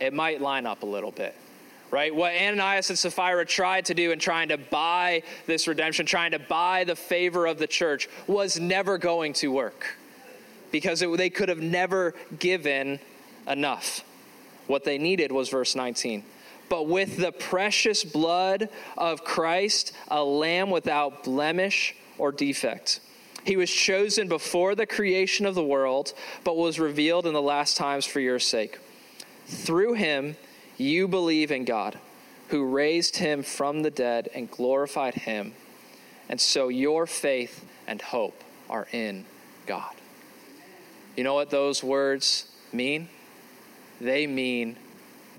it 0.00 0.12
might 0.12 0.40
line 0.40 0.66
up 0.66 0.82
a 0.82 0.86
little 0.86 1.10
bit. 1.10 1.34
Right? 1.90 2.14
What 2.14 2.32
Ananias 2.34 2.88
and 2.90 2.98
Sapphira 2.98 3.44
tried 3.44 3.86
to 3.86 3.94
do 3.94 4.12
in 4.12 4.18
trying 4.20 4.50
to 4.50 4.58
buy 4.58 5.24
this 5.46 5.66
redemption, 5.66 6.06
trying 6.06 6.30
to 6.32 6.38
buy 6.38 6.84
the 6.84 6.94
favor 6.94 7.46
of 7.46 7.58
the 7.58 7.66
church, 7.66 8.08
was 8.28 8.60
never 8.60 8.96
going 8.96 9.32
to 9.34 9.50
work 9.50 9.96
because 10.70 11.02
it, 11.02 11.16
they 11.16 11.30
could 11.30 11.48
have 11.48 11.58
never 11.58 12.14
given 12.38 13.00
enough. 13.48 14.04
What 14.68 14.84
they 14.84 14.98
needed 14.98 15.32
was 15.32 15.48
verse 15.48 15.74
19 15.74 16.22
but 16.70 16.86
with 16.86 17.16
the 17.16 17.32
precious 17.32 18.04
blood 18.04 18.70
of 18.96 19.24
Christ, 19.24 19.92
a 20.08 20.22
lamb 20.22 20.70
without 20.70 21.24
blemish 21.24 21.96
or 22.16 22.32
defect. 22.32 23.00
He 23.44 23.56
was 23.56 23.70
chosen 23.70 24.28
before 24.28 24.74
the 24.74 24.86
creation 24.86 25.46
of 25.46 25.56
the 25.56 25.64
world, 25.64 26.14
but 26.44 26.56
was 26.56 26.78
revealed 26.78 27.26
in 27.26 27.34
the 27.34 27.42
last 27.42 27.76
times 27.76 28.06
for 28.06 28.20
your 28.20 28.38
sake. 28.38 28.78
Through 29.46 29.94
him, 29.94 30.36
you 30.76 31.08
believe 31.08 31.50
in 31.50 31.64
God, 31.64 31.98
who 32.48 32.64
raised 32.64 33.16
him 33.16 33.42
from 33.42 33.82
the 33.82 33.90
dead 33.90 34.28
and 34.32 34.48
glorified 34.50 35.14
him. 35.14 35.54
And 36.28 36.40
so 36.40 36.68
your 36.68 37.06
faith 37.06 37.64
and 37.88 38.00
hope 38.00 38.44
are 38.68 38.86
in 38.92 39.24
God. 39.66 39.94
You 41.16 41.24
know 41.24 41.34
what 41.34 41.50
those 41.50 41.82
words 41.82 42.46
mean? 42.72 43.08
They 44.00 44.28
mean 44.28 44.76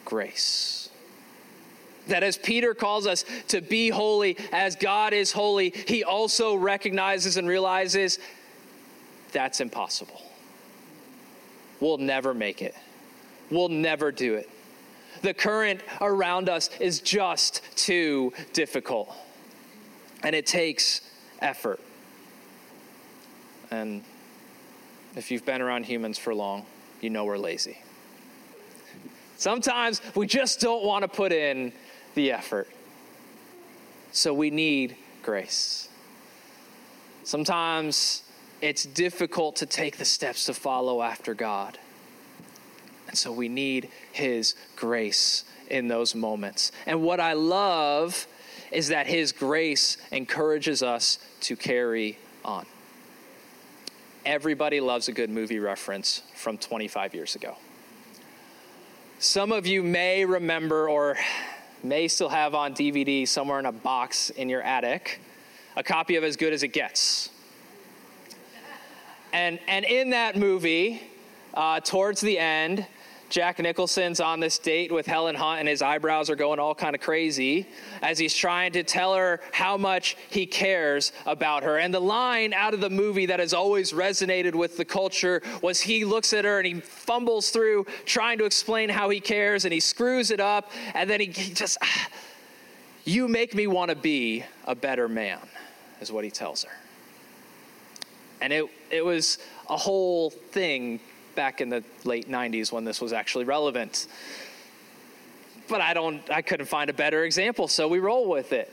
grace 0.03 0.90
that 2.07 2.23
as 2.23 2.37
Peter 2.37 2.73
calls 2.73 3.07
us 3.07 3.25
to 3.49 3.61
be 3.61 3.89
holy 3.89 4.37
as 4.51 4.75
God 4.75 5.13
is 5.13 5.31
holy, 5.31 5.73
he 5.87 6.03
also 6.03 6.55
recognizes 6.55 7.37
and 7.37 7.47
realizes 7.47 8.19
that's 9.31 9.61
impossible. 9.61 10.21
We'll 11.79 11.97
never 11.97 12.33
make 12.33 12.61
it, 12.61 12.75
we'll 13.49 13.69
never 13.69 14.11
do 14.11 14.35
it. 14.35 14.49
The 15.21 15.33
current 15.33 15.81
around 15.99 16.49
us 16.49 16.69
is 16.79 16.99
just 16.99 17.61
too 17.75 18.33
difficult, 18.53 19.13
and 20.23 20.35
it 20.35 20.45
takes 20.45 21.01
effort. 21.41 21.79
And 23.69 24.03
if 25.15 25.31
you've 25.31 25.45
been 25.45 25.61
around 25.61 25.85
humans 25.85 26.17
for 26.17 26.33
long, 26.33 26.65
you 27.01 27.09
know 27.09 27.25
we're 27.25 27.37
lazy. 27.37 27.77
Sometimes 29.37 30.01
we 30.15 30.27
just 30.27 30.59
don't 30.59 30.83
want 30.83 31.01
to 31.01 31.07
put 31.07 31.31
in 31.31 31.73
the 32.15 32.31
effort. 32.31 32.67
So 34.11 34.33
we 34.33 34.49
need 34.49 34.95
grace. 35.23 35.89
Sometimes 37.23 38.23
it's 38.61 38.85
difficult 38.85 39.55
to 39.57 39.65
take 39.65 39.97
the 39.97 40.05
steps 40.05 40.45
to 40.45 40.53
follow 40.53 41.01
after 41.01 41.33
God. 41.33 41.77
And 43.07 43.17
so 43.17 43.31
we 43.31 43.49
need 43.49 43.89
His 44.11 44.55
grace 44.75 45.45
in 45.69 45.87
those 45.87 46.13
moments. 46.15 46.71
And 46.85 47.01
what 47.01 47.19
I 47.19 47.33
love 47.33 48.27
is 48.71 48.89
that 48.89 49.07
His 49.07 49.31
grace 49.31 49.97
encourages 50.11 50.83
us 50.83 51.19
to 51.41 51.55
carry 51.55 52.17
on. 52.43 52.65
Everybody 54.25 54.79
loves 54.79 55.07
a 55.07 55.11
good 55.11 55.29
movie 55.29 55.59
reference 55.59 56.21
from 56.35 56.57
25 56.57 57.15
years 57.15 57.35
ago. 57.35 57.55
Some 59.19 59.51
of 59.51 59.65
you 59.65 59.83
may 59.83 60.25
remember 60.25 60.89
or 60.89 61.17
may 61.83 62.07
still 62.07 62.29
have 62.29 62.55
on 62.55 62.73
DVD 62.73 63.27
somewhere 63.27 63.59
in 63.59 63.65
a 63.65 63.71
box 63.71 64.29
in 64.31 64.49
your 64.49 64.61
attic 64.61 65.19
a 65.75 65.83
copy 65.83 66.15
of 66.15 66.23
As 66.23 66.35
Good 66.35 66.53
as 66.53 66.63
It 66.63 66.69
Gets. 66.69 67.29
And, 69.33 69.59
and 69.67 69.85
in 69.85 70.09
that 70.09 70.35
movie, 70.35 71.01
uh, 71.53 71.79
towards 71.79 72.19
the 72.19 72.37
end, 72.37 72.85
Jack 73.31 73.59
Nicholson's 73.59 74.19
on 74.19 74.41
this 74.41 74.59
date 74.59 74.91
with 74.91 75.05
Helen 75.05 75.35
Hunt, 75.35 75.61
and 75.61 75.69
his 75.69 75.81
eyebrows 75.81 76.29
are 76.29 76.35
going 76.35 76.59
all 76.59 76.75
kind 76.75 76.93
of 76.93 77.01
crazy 77.01 77.65
as 78.01 78.19
he's 78.19 78.35
trying 78.35 78.73
to 78.73 78.83
tell 78.83 79.15
her 79.15 79.39
how 79.53 79.77
much 79.77 80.17
he 80.29 80.45
cares 80.45 81.13
about 81.25 81.63
her. 81.63 81.77
And 81.77 81.93
the 81.93 82.01
line 82.01 82.53
out 82.53 82.73
of 82.73 82.81
the 82.81 82.89
movie 82.89 83.27
that 83.27 83.39
has 83.39 83.53
always 83.53 83.93
resonated 83.93 84.53
with 84.53 84.75
the 84.75 84.83
culture 84.83 85.41
was 85.61 85.79
he 85.79 86.03
looks 86.03 86.33
at 86.33 86.43
her 86.43 86.57
and 86.57 86.67
he 86.67 86.81
fumbles 86.81 87.51
through 87.51 87.85
trying 88.03 88.37
to 88.39 88.43
explain 88.43 88.89
how 88.89 89.09
he 89.09 89.21
cares, 89.21 89.63
and 89.63 89.73
he 89.73 89.79
screws 89.79 90.29
it 90.29 90.41
up, 90.41 90.69
and 90.93 91.09
then 91.09 91.21
he, 91.21 91.27
just, 91.27 91.77
ah, 91.81 92.07
You 93.05 93.29
make 93.29 93.55
me 93.55 93.65
want 93.65 93.91
to 93.91 93.95
be 93.95 94.43
a 94.65 94.75
better 94.75 95.07
man, 95.07 95.39
is 96.01 96.11
what 96.11 96.25
he 96.25 96.31
tells 96.31 96.65
her. 96.65 96.71
And 98.41 98.51
it, 98.51 98.65
it 98.89 99.05
was 99.05 99.37
a 99.69 99.77
whole 99.77 100.31
thing 100.31 100.99
back 101.35 101.61
in 101.61 101.69
the 101.69 101.83
late 102.03 102.29
90s 102.29 102.71
when 102.71 102.83
this 102.83 103.01
was 103.01 103.13
actually 103.13 103.45
relevant. 103.45 104.07
But 105.67 105.81
I 105.81 105.93
don't 105.93 106.21
I 106.29 106.41
couldn't 106.41 106.65
find 106.67 106.89
a 106.89 106.93
better 106.93 107.23
example, 107.23 107.67
so 107.67 107.87
we 107.87 107.99
roll 107.99 108.27
with 108.29 108.53
it. 108.53 108.71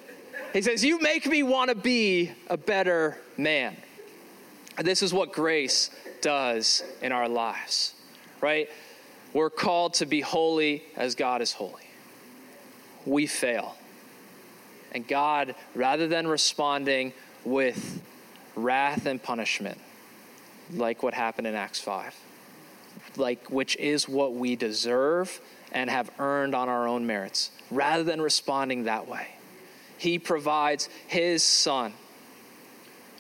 He 0.53 0.63
says, 0.63 0.85
"You 0.85 0.99
make 1.01 1.27
me 1.27 1.43
want 1.43 1.69
to 1.69 1.75
be 1.75 2.33
a 2.49 2.57
better 2.57 3.19
man." 3.37 3.77
This 4.79 5.03
is 5.03 5.13
what 5.13 5.33
grace 5.33 5.91
does 6.21 6.83
in 7.03 7.13
our 7.13 7.29
lives. 7.29 7.95
Right? 8.41 8.71
We're 9.33 9.51
called 9.51 9.95
to 9.95 10.07
be 10.07 10.21
holy 10.21 10.85
as 10.97 11.15
God 11.15 11.43
is 11.43 11.53
holy. 11.53 11.87
We 13.05 13.27
fail. 13.27 13.77
And 14.93 15.07
God, 15.07 15.55
rather 15.75 16.09
than 16.09 16.27
responding 16.27 17.13
with 17.45 18.01
wrath 18.57 19.07
and 19.07 19.23
punishment, 19.23 19.79
like 20.73 21.03
what 21.03 21.15
happened 21.15 21.47
in 21.47 21.55
Acts 21.55 21.81
5, 21.81 22.15
like 23.19 23.51
which 23.51 23.77
is 23.77 24.09
what 24.09 24.35
we 24.35 24.57
deserve 24.57 25.41
and 25.73 25.91
have 25.91 26.11
earned 26.19 26.55
on 26.55 26.69
our 26.69 26.87
own 26.87 27.07
merits, 27.07 27.51
rather 27.71 28.05
than 28.05 28.21
responding 28.21 28.85
that 28.85 29.09
way. 29.09 29.29
He 29.99 30.19
provides 30.19 30.89
his 31.07 31.43
son. 31.43 31.93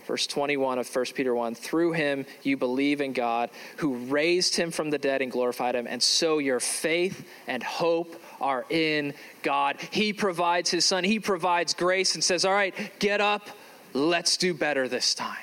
Verse 0.07 0.27
21 0.27 0.79
of 0.79 0.89
1 0.89 1.05
Peter 1.15 1.35
1 1.35 1.55
Through 1.55 1.93
him 1.93 2.25
you 2.43 2.57
believe 2.57 3.03
in 3.03 3.13
God, 3.13 3.51
who 3.77 3.97
raised 4.07 4.57
him 4.57 4.71
from 4.71 4.89
the 4.89 4.97
dead 4.97 5.21
and 5.21 5.31
glorified 5.31 5.75
him, 5.75 5.87
and 5.87 6.03
so 6.03 6.39
your 6.39 6.61
faith 6.61 7.29
and 7.47 7.63
hope 7.63 8.19
are 8.41 8.65
in 8.71 9.13
God. 9.43 9.77
He 9.91 10.15
provides 10.15 10.71
his 10.71 10.87
son, 10.87 11.05
he 11.05 11.21
provides 11.21 11.75
grace 11.75 12.15
and 12.15 12.25
says, 12.25 12.47
All 12.47 12.55
right, 12.55 12.75
get 12.99 13.21
up, 13.21 13.49
let's 13.93 14.39
do 14.39 14.55
better 14.55 14.89
this 14.89 15.15
time. 15.15 15.37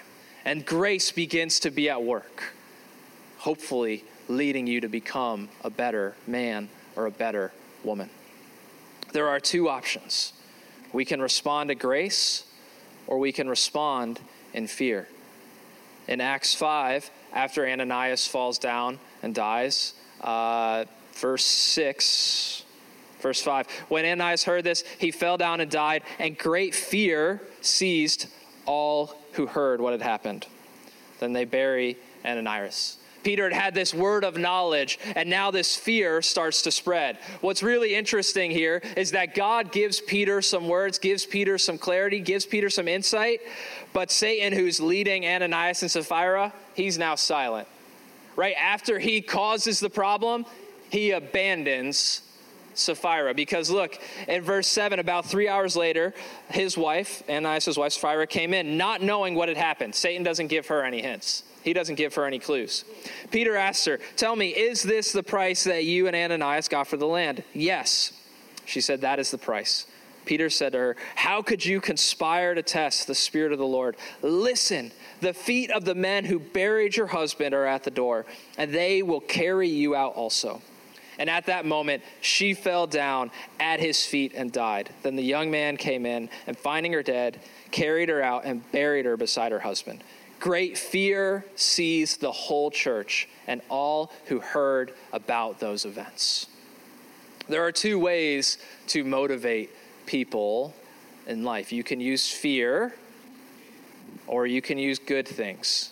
and 0.45 0.65
grace 0.65 1.11
begins 1.11 1.59
to 1.59 1.69
be 1.69 1.89
at 1.89 2.01
work, 2.01 2.55
hopefully 3.37 4.03
leading 4.27 4.67
you 4.67 4.81
to 4.81 4.87
become 4.87 5.49
a 5.63 5.69
better 5.69 6.15
man 6.27 6.69
or 6.95 7.05
a 7.05 7.11
better 7.11 7.51
woman. 7.83 8.09
There 9.13 9.27
are 9.27 9.39
two 9.39 9.69
options. 9.69 10.33
We 10.91 11.05
can 11.05 11.21
respond 11.21 11.69
to 11.69 11.75
grace 11.75 12.45
or 13.07 13.19
we 13.19 13.31
can 13.31 13.47
respond 13.47 14.19
in 14.53 14.67
fear. 14.67 15.07
In 16.07 16.21
Acts 16.21 16.53
5, 16.53 17.09
after 17.33 17.67
Ananias 17.67 18.27
falls 18.27 18.57
down 18.59 18.99
and 19.23 19.33
dies, 19.33 19.93
uh, 20.21 20.85
verse 21.13 21.45
6, 21.45 22.63
verse 23.19 23.41
5, 23.41 23.67
when 23.89 24.05
Ananias 24.05 24.43
heard 24.43 24.63
this, 24.63 24.83
he 24.99 25.11
fell 25.11 25.37
down 25.37 25.61
and 25.61 25.69
died, 25.69 26.03
and 26.19 26.37
great 26.37 26.75
fear 26.75 27.41
seized 27.61 28.27
all 28.65 29.15
who 29.33 29.47
heard 29.47 29.81
what 29.81 29.91
had 29.91 30.01
happened. 30.01 30.45
Then 31.19 31.33
they 31.33 31.45
bury 31.45 31.97
Ananias. 32.23 32.97
Peter 33.25 33.49
had 33.49 33.53
had 33.65 33.73
this 33.73 33.91
word 33.91 34.23
of 34.23 34.37
knowledge, 34.37 34.99
and 35.15 35.27
now 35.27 35.49
this 35.49 35.75
fear 35.75 36.21
starts 36.21 36.61
to 36.61 36.71
spread. 36.71 37.17
What's 37.41 37.63
really 37.63 37.95
interesting 37.95 38.51
here 38.51 38.83
is 38.95 39.11
that 39.11 39.33
God 39.33 39.71
gives 39.71 39.99
Peter 39.99 40.43
some 40.43 40.67
words, 40.67 40.99
gives 40.99 41.25
Peter 41.25 41.57
some 41.57 41.79
clarity, 41.79 42.19
gives 42.19 42.45
Peter 42.45 42.69
some 42.69 42.87
insight, 42.87 43.41
but 43.93 44.11
Satan, 44.11 44.53
who's 44.53 44.79
leading 44.79 45.25
Ananias 45.25 45.81
and 45.81 45.89
Sapphira, 45.89 46.53
he's 46.75 46.99
now 46.99 47.15
silent. 47.15 47.67
Right 48.35 48.55
after 48.59 48.99
he 48.99 49.21
causes 49.21 49.79
the 49.79 49.89
problem, 49.89 50.45
he 50.91 51.09
abandons 51.09 52.21
Sapphira. 52.75 53.33
Because 53.33 53.71
look, 53.71 53.97
in 54.27 54.43
verse 54.43 54.67
7, 54.67 54.99
about 54.99 55.25
three 55.25 55.49
hours 55.49 55.75
later, 55.75 56.13
his 56.51 56.77
wife, 56.77 57.23
Ananias' 57.27 57.75
wife, 57.75 57.93
Sapphira, 57.93 58.27
came 58.27 58.53
in, 58.53 58.77
not 58.77 59.01
knowing 59.01 59.33
what 59.33 59.49
had 59.49 59.57
happened. 59.57 59.95
Satan 59.95 60.21
doesn't 60.21 60.47
give 60.47 60.67
her 60.67 60.83
any 60.83 61.01
hints. 61.01 61.41
He 61.65 61.73
doesn't 61.73 61.95
give 61.95 62.13
her 62.13 62.25
any 62.25 62.37
clues. 62.37 62.85
Peter 63.31 63.55
asked 63.55 63.87
her, 63.87 63.99
Tell 64.17 64.35
me, 64.35 64.49
is 64.49 64.83
this 64.83 65.11
the 65.11 65.23
price 65.23 65.63
that 65.63 65.83
you 65.83 66.05
and 66.05 66.15
Ananias 66.15 66.67
got 66.67 66.85
for 66.85 66.95
the 66.95 67.07
land? 67.07 67.43
Yes. 67.53 68.13
She 68.65 68.81
said, 68.81 69.01
That 69.01 69.17
is 69.17 69.31
the 69.31 69.39
price. 69.39 69.87
Peter 70.25 70.47
said 70.51 70.73
to 70.73 70.77
her, 70.77 70.95
How 71.15 71.41
could 71.41 71.65
you 71.65 71.81
conspire 71.81 72.53
to 72.53 72.61
test 72.61 73.07
the 73.07 73.15
Spirit 73.15 73.51
of 73.51 73.57
the 73.57 73.65
Lord? 73.65 73.97
Listen, 74.21 74.91
the 75.21 75.33
feet 75.33 75.71
of 75.71 75.85
the 75.85 75.95
men 75.95 76.23
who 76.23 76.37
buried 76.37 76.95
your 76.95 77.07
husband 77.07 77.55
are 77.55 77.65
at 77.65 77.83
the 77.83 77.89
door, 77.89 78.27
and 78.59 78.71
they 78.71 79.01
will 79.01 79.21
carry 79.21 79.67
you 79.67 79.95
out 79.95 80.13
also. 80.13 80.61
And 81.17 81.31
at 81.31 81.47
that 81.47 81.65
moment, 81.65 82.03
she 82.21 82.53
fell 82.53 82.85
down 82.85 83.31
at 83.59 83.79
his 83.79 84.05
feet 84.05 84.33
and 84.35 84.51
died. 84.51 84.91
Then 85.01 85.15
the 85.15 85.23
young 85.23 85.49
man 85.49 85.77
came 85.77 86.05
in, 86.05 86.29
and 86.45 86.55
finding 86.55 86.93
her 86.93 87.01
dead, 87.01 87.39
carried 87.71 88.09
her 88.09 88.21
out 88.21 88.45
and 88.45 88.69
buried 88.71 89.05
her 89.05 89.17
beside 89.17 89.51
her 89.51 89.59
husband. 89.59 90.03
Great 90.45 90.77
fear 90.77 91.43
seized 91.55 92.21
the 92.21 92.31
whole 92.31 92.69
church 92.69 93.27
and 93.47 93.63
all 93.67 94.11
who 94.27 94.39
heard 94.39 94.93
about 95.11 95.59
those 95.59 95.85
events. 95.85 96.45
There 97.49 97.65
are 97.65 97.71
two 97.71 97.97
ways 97.97 98.59
to 98.89 99.03
motivate 99.03 99.71
people 100.05 100.75
in 101.25 101.43
life 101.43 101.71
you 101.71 101.83
can 101.83 101.99
use 101.99 102.29
fear, 102.29 102.93
or 104.27 104.45
you 104.45 104.61
can 104.61 104.77
use 104.77 104.99
good 104.99 105.27
things, 105.27 105.89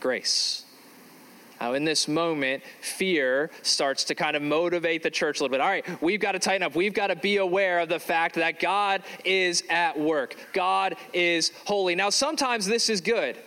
grace. 0.00 0.64
Now, 1.60 1.74
in 1.74 1.84
this 1.84 2.08
moment, 2.08 2.64
fear 2.80 3.52
starts 3.62 4.02
to 4.06 4.16
kind 4.16 4.34
of 4.34 4.42
motivate 4.42 5.04
the 5.04 5.10
church 5.10 5.38
a 5.38 5.44
little 5.44 5.52
bit. 5.52 5.60
All 5.60 5.68
right, 5.68 6.02
we've 6.02 6.18
got 6.18 6.32
to 6.32 6.40
tighten 6.40 6.64
up. 6.64 6.74
We've 6.74 6.94
got 6.94 7.06
to 7.06 7.16
be 7.16 7.36
aware 7.36 7.78
of 7.78 7.88
the 7.88 8.00
fact 8.00 8.34
that 8.34 8.58
God 8.58 9.04
is 9.24 9.62
at 9.70 9.96
work, 9.96 10.34
God 10.52 10.96
is 11.12 11.52
holy. 11.64 11.94
Now, 11.94 12.10
sometimes 12.10 12.66
this 12.66 12.88
is 12.90 13.00
good 13.00 13.38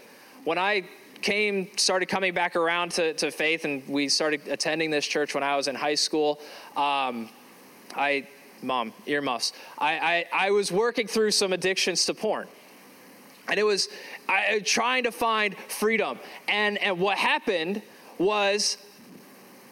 when 0.47 0.57
I 0.57 0.86
came, 1.21 1.67
started 1.75 2.05
coming 2.05 2.33
back 2.33 2.55
around 2.55 2.91
to, 2.91 3.12
to 3.15 3.31
faith, 3.31 3.65
and 3.65 3.86
we 3.86 4.07
started 4.07 4.47
attending 4.47 4.89
this 4.89 5.05
church 5.05 5.33
when 5.33 5.43
I 5.43 5.57
was 5.57 5.67
in 5.67 5.75
high 5.75 5.95
school, 5.95 6.39
um, 6.77 7.27
I, 7.93 8.25
mom, 8.63 8.93
earmuffs, 9.05 9.51
I, 9.77 10.25
I, 10.31 10.45
I 10.47 10.51
was 10.51 10.71
working 10.71 11.05
through 11.05 11.31
some 11.31 11.51
addictions 11.51 12.05
to 12.05 12.13
porn. 12.13 12.47
And 13.49 13.60
it 13.60 13.63
was 13.63 13.89
I, 14.29 14.62
trying 14.63 15.03
to 15.03 15.12
find 15.12 15.57
freedom. 15.57 16.17
And, 16.47 16.77
and 16.77 16.97
what 16.97 17.17
happened 17.17 17.81
was 18.17 18.77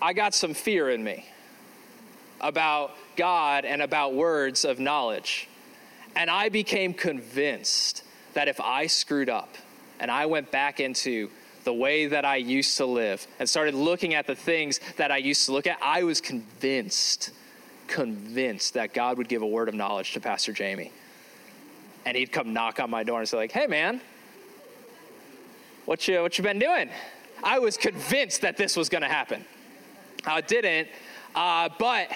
I 0.02 0.12
got 0.12 0.34
some 0.34 0.54
fear 0.54 0.90
in 0.90 1.02
me 1.02 1.26
about 2.42 2.92
God 3.16 3.64
and 3.64 3.82
about 3.82 4.14
words 4.14 4.66
of 4.66 4.82
knowledge. 4.82 5.48
And 6.18 6.30
I 6.30 6.50
became 6.50 6.94
convinced 6.94 8.04
that 8.34 8.50
if 8.50 8.60
I 8.60 8.88
screwed 8.88 9.30
up, 9.30 9.56
and 10.00 10.12
I 10.12 10.26
went 10.26 10.52
back 10.52 10.80
into 10.80 11.30
the 11.64 11.74
way 11.74 12.06
that 12.06 12.24
I 12.24 12.38
used 12.38 12.78
to 12.78 12.86
live 12.86 13.26
and 13.40 13.50
started 13.50 13.74
looking 13.74 14.14
at 14.14 14.28
the 14.28 14.36
things 14.36 14.80
that 14.98 15.12
I 15.12 15.18
used 15.18 15.46
to 15.48 15.52
look 15.52 15.68
at, 15.68 15.78
I 15.82 16.04
was 16.04 16.22
convinced, 16.22 17.32
convinced 17.88 18.76
that 18.76 18.94
God 18.94 19.18
would 19.18 19.28
give 19.28 19.42
a 19.42 19.48
word 19.48 19.68
of 19.68 19.74
knowledge 19.74 20.14
to 20.14 20.20
Pastor 20.20 20.54
Jamie. 20.54 20.92
And 22.06 22.16
he'd 22.16 22.32
come 22.32 22.54
knock 22.54 22.80
on 22.80 22.90
my 22.90 23.04
door 23.04 23.20
and 23.20 23.28
say, 23.28 23.38
like, 23.38 23.52
hey 23.52 23.68
man, 23.68 24.00
what 25.86 26.08
you 26.08 26.22
what 26.22 26.38
you 26.38 26.44
been 26.44 26.60
doing? 26.60 26.90
I 27.44 27.60
was 27.60 27.78
convinced 27.78 28.42
that 28.42 28.58
this 28.58 28.78
was 28.78 28.90
gonna 28.90 29.10
happen. 29.10 29.44
I 30.26 30.42
didn't, 30.42 30.88
uh, 31.36 31.70
but 31.80 32.12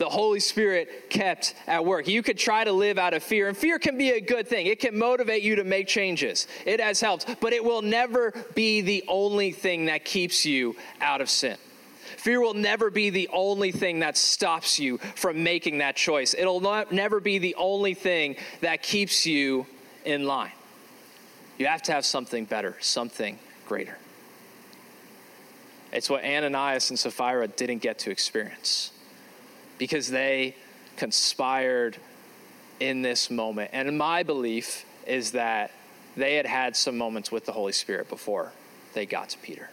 the 0.00 0.08
Holy 0.08 0.40
Spirit 0.40 1.10
kept 1.10 1.54
at 1.66 1.84
work. 1.84 2.08
You 2.08 2.22
could 2.22 2.38
try 2.38 2.64
to 2.64 2.72
live 2.72 2.96
out 2.96 3.12
of 3.12 3.22
fear, 3.22 3.48
and 3.48 3.56
fear 3.56 3.78
can 3.78 3.98
be 3.98 4.12
a 4.12 4.20
good 4.20 4.48
thing. 4.48 4.66
It 4.66 4.80
can 4.80 4.98
motivate 4.98 5.42
you 5.42 5.56
to 5.56 5.64
make 5.64 5.86
changes. 5.86 6.46
It 6.64 6.80
has 6.80 7.02
helped, 7.02 7.38
but 7.38 7.52
it 7.52 7.62
will 7.62 7.82
never 7.82 8.32
be 8.54 8.80
the 8.80 9.04
only 9.08 9.52
thing 9.52 9.84
that 9.84 10.06
keeps 10.06 10.46
you 10.46 10.74
out 11.02 11.20
of 11.20 11.28
sin. 11.28 11.58
Fear 12.16 12.40
will 12.40 12.54
never 12.54 12.90
be 12.90 13.10
the 13.10 13.28
only 13.30 13.72
thing 13.72 13.98
that 13.98 14.16
stops 14.16 14.80
you 14.80 14.96
from 15.16 15.42
making 15.42 15.78
that 15.78 15.96
choice. 15.96 16.32
It'll 16.32 16.60
not, 16.60 16.92
never 16.92 17.20
be 17.20 17.36
the 17.36 17.54
only 17.56 17.92
thing 17.92 18.36
that 18.62 18.82
keeps 18.82 19.26
you 19.26 19.66
in 20.06 20.24
line. 20.24 20.52
You 21.58 21.66
have 21.66 21.82
to 21.82 21.92
have 21.92 22.06
something 22.06 22.46
better, 22.46 22.74
something 22.80 23.38
greater. 23.68 23.98
It's 25.92 26.08
what 26.08 26.24
Ananias 26.24 26.88
and 26.88 26.98
Sapphira 26.98 27.48
didn't 27.48 27.82
get 27.82 27.98
to 27.98 28.10
experience 28.10 28.92
because 29.80 30.10
they 30.10 30.54
conspired 30.98 31.96
in 32.80 33.00
this 33.00 33.30
moment. 33.30 33.70
And 33.72 33.96
my 33.96 34.22
belief 34.22 34.84
is 35.06 35.32
that 35.32 35.70
they 36.16 36.34
had 36.34 36.44
had 36.44 36.76
some 36.76 36.98
moments 36.98 37.32
with 37.32 37.46
the 37.46 37.52
Holy 37.52 37.72
Spirit 37.72 38.10
before 38.10 38.52
they 38.92 39.06
got 39.06 39.30
to 39.30 39.38
Peter. 39.38 39.70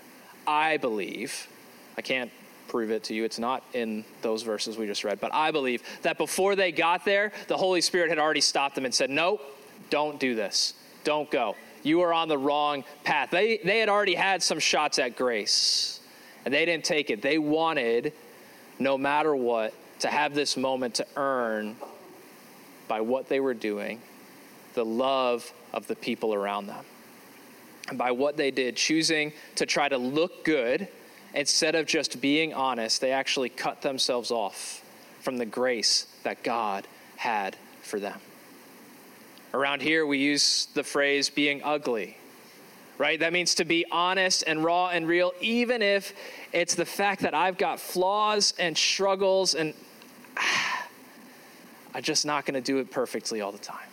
I 0.48 0.78
believe, 0.78 1.50
I 1.98 2.02
can't 2.02 2.32
prove 2.70 2.90
it 2.90 3.04
to 3.06 3.14
you, 3.14 3.26
it's 3.26 3.38
not 3.38 3.64
in 3.74 4.06
those 4.22 4.44
verses 4.44 4.78
we 4.78 4.88
just 4.88 5.04
read, 5.04 5.20
but 5.20 5.34
I 5.34 5.52
believe 5.52 5.84
that 6.04 6.18
before 6.18 6.56
they 6.56 6.72
got 6.72 7.04
there, 7.04 7.34
the 7.50 7.58
Holy 7.58 7.82
Spirit 7.82 8.08
had 8.08 8.18
already 8.18 8.42
stopped 8.42 8.76
them 8.76 8.86
and 8.86 8.96
said, 8.96 9.10
Nope, 9.10 9.42
don't 9.90 10.20
do 10.22 10.36
this. 10.36 10.74
Don't 11.04 11.30
go. 11.30 11.58
You 11.84 12.00
are 12.02 12.14
on 12.14 12.30
the 12.30 12.38
wrong 12.38 12.86
path. 13.04 13.30
They, 13.30 13.58
they 13.58 13.80
had 13.80 13.90
already 13.90 14.16
had 14.16 14.42
some 14.42 14.60
shots 14.60 15.00
at 15.00 15.18
grace, 15.18 16.00
and 16.46 16.54
they 16.54 16.64
didn't 16.64 16.86
take 16.86 17.10
it. 17.10 17.22
They 17.22 17.38
wanted, 17.38 18.14
no 18.80 18.98
matter 18.98 19.36
what, 19.36 19.74
to 20.00 20.08
have 20.08 20.34
this 20.34 20.58
moment 20.58 20.96
to 20.96 21.08
earn 21.16 21.76
by 22.88 23.02
what 23.02 23.30
they 23.30 23.40
were 23.40 23.54
doing 23.54 24.02
the 24.74 24.86
love 24.86 25.52
of 25.74 25.88
the 25.88 25.96
people 25.96 26.34
around 26.34 26.68
them. 26.68 26.86
And 27.90 27.98
by 27.98 28.12
what 28.12 28.38
they 28.38 28.52
did, 28.52 28.76
choosing 28.76 29.34
to 29.56 29.66
try 29.66 29.90
to 29.90 29.98
look 29.98 30.46
good 30.46 30.88
instead 31.34 31.74
of 31.74 31.88
just 31.88 32.22
being 32.22 32.54
honest, 32.54 33.02
they 33.02 33.12
actually 33.12 33.50
cut 33.50 33.82
themselves 33.82 34.30
off 34.30 34.84
from 35.22 35.38
the 35.38 35.46
grace 35.46 36.06
that 36.24 36.44
God 36.44 36.88
had 37.16 37.58
for 37.82 38.00
them. 38.00 38.20
Around 39.54 39.82
here, 39.82 40.06
we 40.06 40.20
use 40.20 40.68
the 40.74 40.84
phrase 40.84 41.30
being 41.30 41.64
ugly, 41.64 42.18
right? 42.98 43.20
That 43.20 43.34
means 43.34 43.56
to 43.56 43.66
be 43.66 43.86
honest 43.92 44.44
and 44.46 44.64
raw 44.64 44.90
and 44.90 45.08
real, 45.08 45.32
even 45.42 45.82
if 45.82 46.14
it's 46.54 46.76
the 46.76 46.86
fact 46.86 47.22
that 47.22 47.34
I've 47.34 47.58
got 47.58 47.80
flaws 47.80 48.54
and 48.60 48.78
struggles 48.78 49.56
and 49.56 49.74
I'm 51.98 52.04
just 52.04 52.28
not 52.28 52.46
going 52.46 52.54
to 52.54 52.62
do 52.62 52.78
it 52.78 52.92
perfectly 52.92 53.42
all 53.42 53.52
the 53.52 53.58
time. 53.58 53.90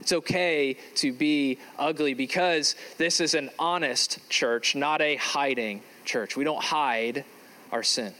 It's 0.00 0.14
okay 0.14 0.78
to 0.94 1.12
be 1.12 1.58
ugly 1.78 2.14
because 2.14 2.74
this 2.96 3.20
is 3.20 3.34
an 3.34 3.50
honest 3.58 4.26
church, 4.30 4.74
not 4.74 5.02
a 5.02 5.16
hiding 5.16 5.82
church. 6.06 6.38
We 6.38 6.44
don't 6.44 6.64
hide 6.64 7.26
our 7.70 7.82
sin. 7.82 8.14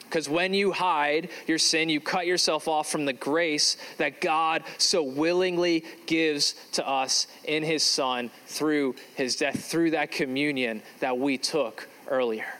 Because 0.00 0.28
when 0.28 0.52
you 0.52 0.72
hide 0.72 1.28
your 1.46 1.58
sin, 1.58 1.88
you 1.88 2.00
cut 2.00 2.26
yourself 2.26 2.66
off 2.66 2.90
from 2.90 3.04
the 3.04 3.12
grace 3.12 3.76
that 3.98 4.20
God 4.20 4.64
so 4.76 5.04
willingly 5.04 5.84
gives 6.06 6.56
to 6.72 6.84
us 6.84 7.28
in 7.44 7.62
His 7.62 7.84
Son 7.84 8.32
through 8.48 8.96
His 9.14 9.36
death, 9.36 9.64
through 9.66 9.92
that 9.92 10.10
communion 10.10 10.82
that 10.98 11.16
we 11.16 11.38
took 11.38 11.88
earlier. 12.08 12.52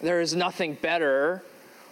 There 0.00 0.20
is 0.20 0.36
nothing 0.36 0.74
better 0.74 1.42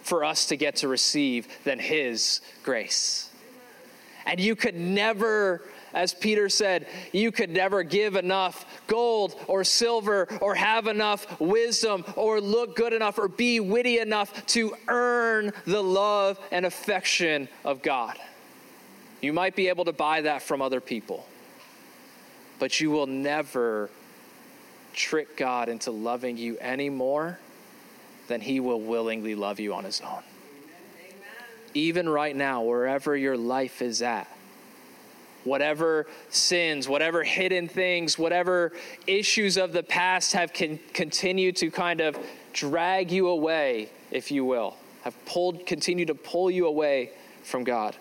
for 0.03 0.23
us 0.23 0.47
to 0.47 0.55
get 0.55 0.77
to 0.77 0.87
receive 0.87 1.47
than 1.63 1.79
His 1.79 2.41
grace. 2.63 3.29
And 4.25 4.39
you 4.39 4.55
could 4.55 4.75
never, 4.75 5.61
as 5.93 6.13
Peter 6.13 6.49
said, 6.49 6.87
you 7.11 7.31
could 7.31 7.49
never 7.49 7.83
give 7.83 8.15
enough 8.15 8.65
gold 8.87 9.35
or 9.47 9.63
silver 9.63 10.27
or 10.41 10.55
have 10.55 10.87
enough 10.87 11.39
wisdom 11.39 12.05
or 12.15 12.39
look 12.39 12.75
good 12.75 12.93
enough 12.93 13.17
or 13.17 13.27
be 13.27 13.59
witty 13.59 13.99
enough 13.99 14.45
to 14.47 14.75
earn 14.87 15.51
the 15.65 15.81
love 15.83 16.39
and 16.51 16.65
affection 16.65 17.49
of 17.65 17.81
God. 17.81 18.17
You 19.21 19.33
might 19.33 19.55
be 19.55 19.69
able 19.69 19.85
to 19.85 19.93
buy 19.93 20.21
that 20.21 20.41
from 20.41 20.61
other 20.61 20.81
people, 20.81 21.25
but 22.59 22.79
you 22.79 22.91
will 22.91 23.07
never 23.07 23.89
trick 24.93 25.37
God 25.37 25.69
into 25.69 25.91
loving 25.91 26.37
you 26.37 26.57
any 26.59 26.89
than 28.27 28.41
he 28.41 28.59
will 28.59 28.81
willingly 28.81 29.35
love 29.35 29.59
you 29.59 29.73
on 29.73 29.83
his 29.83 30.01
own. 30.01 30.23
Even 31.73 32.07
right 32.07 32.35
now, 32.35 32.61
wherever 32.61 33.17
your 33.17 33.35
life 33.35 33.81
is 33.81 34.01
at, 34.01 34.27
whatever 35.43 36.05
sins, 36.29 36.87
whatever 36.87 37.23
hidden 37.23 37.67
things, 37.67 38.17
whatever 38.17 38.71
issues 39.07 39.57
of 39.57 39.73
the 39.73 39.83
past 39.83 40.33
have 40.33 40.53
con- 40.53 40.79
continued 40.93 41.55
to 41.57 41.69
kind 41.71 41.99
of 41.99 42.17
drag 42.53 43.11
you 43.11 43.27
away, 43.27 43.89
if 44.11 44.31
you 44.31 44.45
will, 44.45 44.77
have 45.01 45.25
pulled, 45.25 45.65
continue 45.65 46.05
to 46.05 46.15
pull 46.15 46.49
you 46.49 46.67
away 46.67 47.11
from 47.43 47.63
God. 47.63 47.95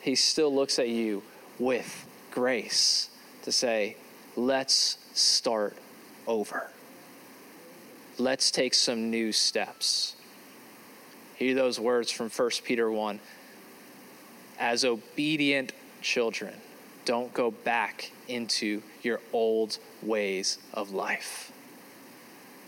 He 0.00 0.14
still 0.14 0.54
looks 0.54 0.78
at 0.78 0.88
you 0.88 1.22
with 1.58 2.06
grace 2.30 3.10
to 3.42 3.52
say, 3.52 3.96
let's 4.36 4.98
start 5.12 5.76
over. 6.26 6.70
Let's 8.18 8.50
take 8.50 8.74
some 8.74 9.10
new 9.10 9.32
steps. 9.32 10.16
Hear 11.36 11.54
those 11.54 11.80
words 11.80 12.10
from 12.10 12.28
1 12.28 12.50
Peter 12.62 12.90
1. 12.90 13.20
As 14.58 14.84
obedient 14.84 15.72
children, 16.02 16.54
don't 17.04 17.32
go 17.32 17.50
back 17.50 18.10
into 18.28 18.82
your 19.02 19.20
old 19.32 19.78
ways 20.02 20.58
of 20.74 20.92
life. 20.92 21.52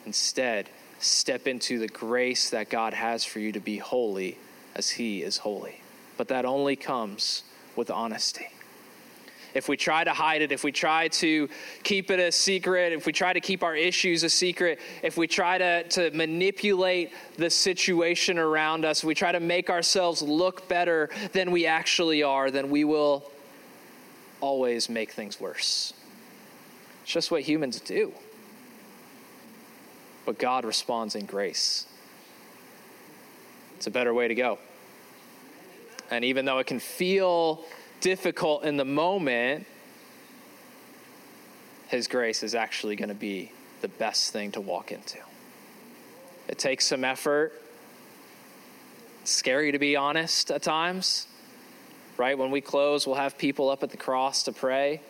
Instead, 0.06 0.70
step 0.98 1.46
into 1.46 1.78
the 1.78 1.88
grace 1.88 2.48
that 2.50 2.70
God 2.70 2.94
has 2.94 3.24
for 3.24 3.38
you 3.38 3.52
to 3.52 3.60
be 3.60 3.76
holy 3.76 4.38
as 4.74 4.90
He 4.90 5.22
is 5.22 5.38
holy. 5.38 5.82
But 6.16 6.28
that 6.28 6.46
only 6.46 6.74
comes 6.74 7.42
with 7.76 7.90
honesty 7.90 8.48
if 9.54 9.68
we 9.68 9.76
try 9.76 10.04
to 10.04 10.12
hide 10.12 10.42
it, 10.42 10.52
if 10.52 10.64
we 10.64 10.72
try 10.72 11.08
to 11.08 11.48
keep 11.82 12.10
it 12.10 12.18
a 12.18 12.30
secret, 12.32 12.92
if 12.92 13.06
we 13.06 13.12
try 13.12 13.32
to 13.32 13.40
keep 13.40 13.62
our 13.62 13.76
issues 13.76 14.24
a 14.24 14.28
secret, 14.28 14.80
if 15.02 15.16
we 15.16 15.26
try 15.26 15.58
to, 15.58 15.84
to 15.84 16.10
manipulate 16.10 17.12
the 17.36 17.48
situation 17.48 18.38
around 18.38 18.84
us, 18.84 19.04
we 19.04 19.14
try 19.14 19.32
to 19.32 19.40
make 19.40 19.70
ourselves 19.70 20.20
look 20.20 20.68
better 20.68 21.08
than 21.32 21.50
we 21.50 21.66
actually 21.66 22.22
are, 22.22 22.50
then 22.50 22.68
we 22.68 22.84
will 22.84 23.30
always 24.40 24.88
make 24.88 25.12
things 25.12 25.40
worse. 25.40 25.94
It's 27.02 27.12
just 27.12 27.30
what 27.30 27.42
humans 27.42 27.80
do. 27.80 28.12
But 30.26 30.38
God 30.38 30.64
responds 30.64 31.14
in 31.14 31.26
grace. 31.26 31.86
It's 33.76 33.86
a 33.86 33.90
better 33.90 34.14
way 34.14 34.28
to 34.28 34.34
go. 34.34 34.58
And 36.10 36.24
even 36.24 36.44
though 36.44 36.58
it 36.58 36.66
can 36.66 36.80
feel 36.80 37.64
difficult 38.04 38.64
in 38.64 38.76
the 38.76 38.84
moment, 38.84 39.66
His 41.88 42.06
grace 42.06 42.42
is 42.42 42.54
actually 42.54 42.96
going 42.96 43.08
to 43.08 43.14
be 43.14 43.50
the 43.80 43.88
best 43.88 44.30
thing 44.30 44.52
to 44.52 44.60
walk 44.60 44.92
into. 44.92 45.16
It 46.46 46.58
takes 46.58 46.86
some 46.86 47.02
effort. 47.02 47.54
It's 49.22 49.30
scary 49.30 49.72
to 49.72 49.78
be 49.78 49.96
honest 49.96 50.50
at 50.50 50.62
times, 50.62 51.26
right? 52.18 52.36
When 52.36 52.50
we 52.50 52.60
close, 52.60 53.06
we'll 53.06 53.16
have 53.16 53.38
people 53.38 53.70
up 53.70 53.82
at 53.82 53.88
the 53.88 53.96
cross 53.96 54.42
to 54.42 54.52
pray. 54.52 55.00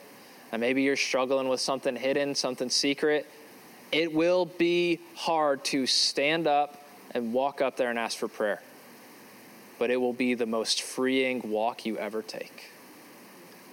And 0.53 0.61
maybe 0.61 0.83
you're 0.83 0.95
struggling 0.95 1.49
with 1.49 1.61
something 1.61 1.97
hidden, 1.97 2.37
something 2.37 2.71
secret. 2.71 3.29
It 3.91 4.15
will 4.15 4.47
be 4.47 5.01
hard 5.17 5.65
to 5.67 5.87
stand 5.87 6.47
up 6.47 6.87
and 7.11 7.33
walk 7.33 7.61
up 7.61 7.77
there 7.77 7.91
and 7.91 7.99
ask 7.99 8.17
for 8.17 8.29
prayer. 8.29 8.63
But 9.81 9.91
it 9.91 9.97
will 9.97 10.13
be 10.13 10.35
the 10.35 10.47
most 10.47 10.83
freeing 10.83 11.51
walk 11.51 11.87
you 11.87 11.99
ever 11.99 12.23
take 12.23 12.71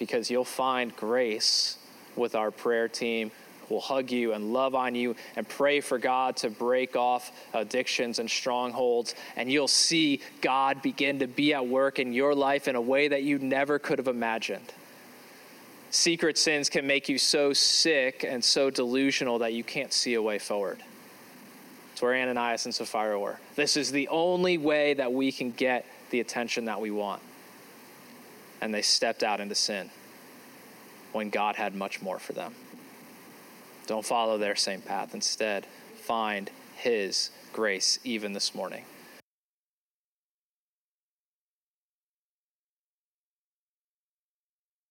because 0.02 0.32
you'll 0.32 0.44
find 0.44 0.96
grace 0.96 1.78
with 2.16 2.34
our 2.34 2.50
prayer 2.50 2.88
team 2.88 3.30
will 3.70 3.80
hug 3.80 4.10
you 4.10 4.34
and 4.34 4.52
love 4.52 4.74
on 4.74 4.96
you 4.96 5.16
and 5.36 5.48
pray 5.48 5.80
for 5.80 6.00
God 6.00 6.36
to 6.38 6.50
break 6.50 6.96
off 6.96 7.32
addictions 7.54 8.18
and 8.18 8.28
strongholds. 8.28 9.14
And 9.36 9.52
you'll 9.52 9.68
see 9.68 10.22
God 10.42 10.82
begin 10.82 11.20
to 11.20 11.28
be 11.28 11.54
at 11.54 11.68
work 11.68 12.00
in 12.00 12.14
your 12.14 12.34
life 12.34 12.68
in 12.68 12.76
a 12.76 12.82
way 12.82 13.10
that 13.10 13.22
you 13.22 13.38
never 13.38 13.78
could 13.78 14.00
have 14.00 14.08
imagined. 14.08 14.74
Secret 15.92 16.36
sins 16.36 16.68
can 16.68 16.88
make 16.88 17.08
you 17.08 17.20
so 17.20 17.54
sick 17.54 18.26
and 18.28 18.44
so 18.44 18.72
delusional 18.72 19.38
that 19.38 19.54
you 19.54 19.64
can't 19.64 19.94
see 19.94 20.16
a 20.16 20.22
way 20.22 20.40
forward. 20.40 20.80
It's 21.94 22.02
where 22.02 22.16
Ananias 22.16 22.66
and 22.66 22.74
Sapphira 22.74 23.20
were. 23.20 23.40
This 23.56 23.78
is 23.78 23.92
the 23.92 24.08
only 24.08 24.58
way 24.58 24.96
that 24.96 25.14
we 25.14 25.32
can 25.32 25.52
get 25.52 25.86
the 26.10 26.22
attention 26.22 26.66
that 26.66 26.82
we 26.82 26.90
want 26.90 27.22
and 28.62 28.74
they 28.74 28.82
stepped 28.82 29.24
out 29.24 29.40
into 29.40 29.56
sin 29.56 29.90
when 31.12 31.30
God 31.30 31.56
had 31.56 31.76
much 31.76 32.02
more 32.02 32.20
for 32.20 32.34
them. 32.34 32.56
Don't 33.88 34.06
follow 34.06 34.38
their 34.38 34.56
same 34.56 34.82
path. 34.82 35.14
Instead, 35.14 35.66
find 35.96 36.50
His 36.76 37.32
grace 37.52 38.00
even 38.04 38.34
this 38.34 38.56
morning. 38.56 38.86